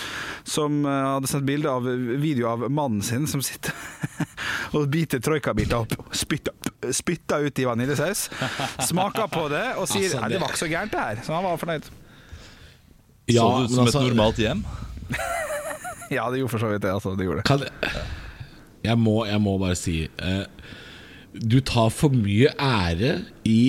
som 0.47 0.79
eh, 0.87 1.03
hadde 1.17 1.27
sendt 1.27 1.45
bilde 1.49 1.67
av 1.69 1.83
video 2.23 2.47
av 2.53 2.63
mannen 2.71 3.03
sin 3.03 3.27
som 3.27 3.43
sitter 3.43 3.75
og 4.79 4.87
biter 4.95 5.19
troikabiter 5.19 5.83
opp, 5.83 5.93
spytter, 6.15 6.55
spytter 6.95 7.43
ut 7.49 7.59
i 7.59 7.67
vaniljesaus, 7.67 8.29
smaker 8.87 9.27
på 9.35 9.49
det 9.51 9.65
og 9.75 9.83
sier 9.91 10.07
Altså, 10.15 10.23
det- 10.23 10.37
det 10.37 10.41
var 10.45 10.55
ikke 10.55 10.63
så 10.63 10.71
gærent 10.71 10.91
det 10.95 10.99
her. 11.03 11.19
Så 11.27 11.33
han 11.35 11.43
var 11.43 11.57
fornøyd. 11.59 11.91
Ja, 13.27 13.41
så 13.43 13.47
det 13.59 13.63
ut 13.67 13.71
som 13.75 13.85
altså- 13.85 13.99
et 13.99 14.07
normalt 14.15 14.37
hjem? 14.39 14.63
Ja, 16.17 16.27
det 16.31 16.41
gjorde 16.41 16.53
for 16.55 16.63
så 16.63 16.73
vidt 16.73 16.83
det. 16.85 16.93
Altså, 16.93 17.15
det 17.17 17.27
gjorde 17.27 17.43
det. 17.63 17.71
Jeg, 18.85 18.97
må, 19.01 19.21
jeg 19.27 19.41
må 19.43 19.57
bare 19.59 19.75
si 19.75 20.03
eh, 20.05 20.43
Du 21.33 21.59
tar 21.65 21.89
for 21.91 22.13
mye 22.15 22.53
ære 22.55 23.17
i 23.49 23.61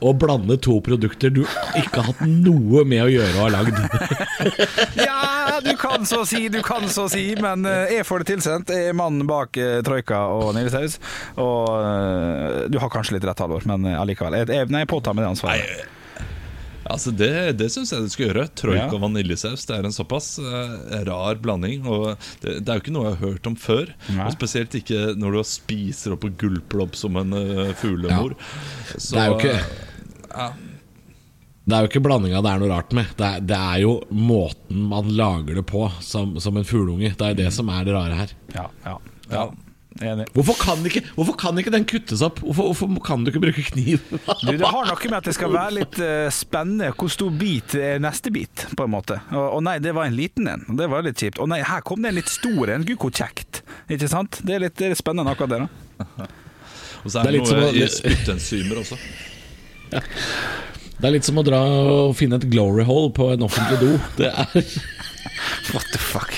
å 0.00 0.14
blande 0.16 0.56
to 0.64 0.78
produkter 0.80 1.28
du 1.28 1.42
ikke 1.76 2.00
har 2.00 2.06
hatt 2.14 2.20
noe 2.24 2.86
med 2.88 3.02
å 3.04 3.10
gjøre 3.12 3.34
og 3.36 3.42
har 3.44 3.52
lagd. 3.52 3.80
Ja, 5.10 5.58
du 5.60 5.74
kan 5.76 6.06
så 6.08 6.22
si, 6.28 6.46
du 6.48 6.62
kan 6.64 6.86
så 6.88 7.04
si, 7.12 7.26
men 7.36 7.66
eh, 7.68 7.96
jeg 7.98 8.06
får 8.08 8.22
det 8.24 8.30
tilsendt. 8.32 8.72
Jeg 8.72 8.94
er 8.94 8.96
mannen 8.96 9.28
bak 9.28 9.58
eh, 9.60 9.82
troika 9.84 10.22
og 10.32 10.46
vaniljesaus. 10.50 10.96
Og 11.42 11.68
eh, 11.76 12.60
du 12.72 12.80
har 12.80 12.92
kanskje 12.92 13.18
litt 13.18 13.28
rett, 13.28 13.44
Halvor, 13.44 13.66
men 13.68 13.84
allikevel. 13.92 14.38
Jeg, 14.40 14.48
jeg, 14.56 14.70
nei, 14.72 14.86
jeg 14.86 14.92
påtar 14.94 15.16
meg 15.16 15.26
det 15.26 15.32
ansvaret. 15.34 15.99
Altså 16.88 17.12
Det, 17.12 17.58
det 17.60 17.66
syns 17.74 17.90
jeg 17.92 18.06
du 18.06 18.08
skal 18.12 18.26
gjøre. 18.30 18.46
Troika 18.56 18.86
Ja. 18.86 18.94
og 18.94 19.02
vaniljesaus. 19.02 19.66
Det 19.68 19.76
er 19.76 19.84
en 19.84 19.92
såpass 19.92 20.38
uh, 20.40 20.78
rar 21.06 21.36
blanding. 21.42 21.84
Og 21.86 22.14
det, 22.40 22.60
det 22.64 22.68
er 22.72 22.78
jo 22.78 22.84
ikke 22.84 22.94
noe 22.96 23.10
jeg 23.10 23.18
har 23.18 23.26
hørt 23.34 23.46
om 23.50 23.56
før. 23.60 23.92
Nei. 24.08 24.24
Og 24.26 24.32
Spesielt 24.32 24.74
ikke 24.80 25.02
når 25.20 25.36
du 25.36 25.42
spiser 25.44 26.16
opp 26.16 26.24
og 26.24 26.38
gulper 26.40 26.86
opp 26.86 26.96
som 26.96 27.16
en 27.20 27.36
uh, 27.36 27.70
fuglemor. 27.80 28.32
Så, 28.96 29.12
Det 29.12 29.20
er 29.20 29.30
jo 29.30 29.38
ikke 29.38 29.54
ja. 30.30 30.50
Det 31.70 31.76
er 31.76 31.84
jo 31.84 31.88
ikke 31.90 32.00
blandinga 32.02 32.40
det 32.42 32.50
er 32.50 32.62
noe 32.62 32.70
rart 32.72 32.94
med. 32.96 33.10
Det 33.18 33.26
er, 33.28 33.42
det 33.46 33.56
er 33.60 33.82
jo 33.84 33.92
måten 34.10 34.80
man 34.90 35.10
lager 35.14 35.60
det 35.60 35.66
på, 35.68 35.84
som, 36.02 36.32
som 36.42 36.56
en 36.58 36.66
fugleunge. 36.66 37.12
Det 37.14 37.26
er 37.28 37.36
det 37.44 37.50
som 37.54 37.68
er 37.70 37.84
det 37.86 37.94
rare 37.94 38.16
her. 38.24 38.32
Ja, 38.56 38.64
ja, 38.88 38.96
ja. 39.30 39.44
Enig. 39.98 40.28
Hvorfor 40.36 40.54
kan 40.60 40.84
ikke, 40.86 41.00
hvorfor 41.16 41.34
kan 41.40 41.58
ikke 41.58 41.72
den 41.74 41.84
kuttes 41.90 42.20
opp? 42.22 42.38
Hvorfor, 42.44 42.68
hvorfor 42.70 43.00
kan 43.04 43.24
du 43.26 43.32
ikke 43.32 43.42
bruke 43.42 43.64
kniv? 43.72 44.04
Du, 44.12 44.52
det 44.54 44.62
har 44.62 44.86
noe 44.86 44.94
med 45.10 45.16
at 45.18 45.26
det 45.26 45.34
skal 45.34 45.50
være 45.50 45.74
litt 45.80 45.98
uh, 45.98 46.28
spennende 46.32 46.92
hvor 46.94 47.10
stor 47.10 47.32
bit 47.40 47.74
er 47.74 47.98
neste 48.00 48.30
bit, 48.32 48.68
på 48.78 48.86
en 48.86 48.92
måte. 48.94 49.18
Og, 49.34 49.46
og 49.58 49.64
nei, 49.66 49.74
det 49.82 49.92
var 49.98 50.06
en 50.06 50.14
liten 50.16 50.46
en. 50.52 50.62
Det 50.78 50.86
var 50.92 51.02
litt 51.04 51.18
kjipt. 51.20 51.40
Og 51.42 51.50
nei, 51.50 51.58
her 51.66 51.82
kom 51.82 52.00
det 52.06 52.12
en 52.14 52.18
litt 52.20 52.30
stor 52.30 52.70
en. 52.76 52.86
Gud, 52.86 53.00
hvor 53.02 53.10
kjekt. 53.10 53.64
Ikke 53.90 54.08
sant? 54.12 54.38
Det 54.46 54.56
er 54.56 54.62
litt, 54.68 54.76
det 54.78 54.86
er 54.88 54.94
litt 54.94 55.02
spennende 55.02 55.34
akkurat 55.34 55.56
det, 55.56 55.60
da. 55.66 56.30
Og 57.02 57.10
så 57.10 57.16
Det 57.16 57.20
er 57.20 57.26
det 57.26 57.34
litt 57.40 57.50
noe 57.50 57.66
å- 57.66 57.74
i 57.74 57.90
spyttenzymer 57.90 58.82
også. 58.84 59.00
Det 61.00 61.08
er 61.08 61.14
litt 61.14 61.24
som 61.24 61.38
å 61.40 61.42
dra 61.46 61.58
og 61.64 62.10
finne 62.12 62.36
et 62.36 62.44
glory 62.52 62.84
hole 62.84 63.08
på 63.16 63.30
en 63.32 63.46
offentlig 63.46 63.78
do. 63.80 63.94
Det 64.18 64.28
er 64.28 64.50
What 65.72 65.86
the 65.94 65.98
fuck? 65.98 66.36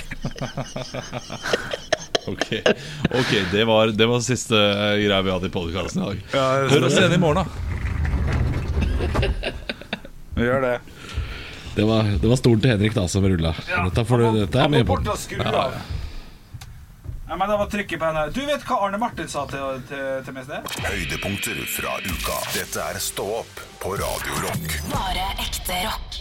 Ok, 2.26 2.46
ok, 3.10 3.32
det 3.52 3.64
var, 3.66 3.86
det 3.98 4.06
var 4.06 4.20
siste 4.22 4.54
eh, 4.56 4.96
greia 5.02 5.22
vi 5.26 5.30
hadde 5.34 5.48
i 5.48 5.52
podkasten 5.54 6.02
i 6.02 6.06
dag. 6.06 6.20
Hør 6.70 6.86
oss 6.86 6.98
igjen 7.00 7.16
i 7.16 7.18
morgen, 7.18 7.42
da. 7.42 9.22
Vi 10.36 10.44
gjør 10.46 10.60
det. 10.62 10.76
Det 11.74 11.84
var, 11.88 12.02
det 12.22 12.28
var 12.28 12.36
stolen 12.38 12.60
til 12.62 12.70
Henrik 12.74 12.94
da 12.94 13.06
som 13.08 13.24
rulla. 13.26 13.54
Dette, 13.66 14.04
får 14.06 14.18
du- 14.22 14.40
dette 14.44 14.60
er 14.60 14.68
mye 14.72 14.84
på. 14.86 14.98
skru 15.16 15.40
av. 15.42 15.74
Ja, 17.32 17.36
men 17.40 17.48
det 17.48 17.56
var 17.56 17.66
trykket 17.72 17.98
på 17.98 18.04
henne. 18.10 18.26
Du 18.36 18.42
vet 18.44 18.64
hva 18.68 18.76
Arne 18.86 18.98
Martin 19.00 19.28
sa 19.28 19.46
til, 19.48 19.80
til, 19.88 20.02
til 20.26 20.34
meg 20.36 20.42
i 20.42 20.50
sted? 20.50 20.82
Høydepunkter 20.84 21.62
fra 21.78 21.94
uka. 22.04 22.36
Dette 22.52 22.84
er 22.92 22.98
Stå 23.00 23.24
opp 23.40 23.62
på 23.80 23.94
Radio 23.96 24.42
Rock. 24.44 24.76
Bare 24.92 25.30
ekte 25.40 25.78
rock. 25.86 26.20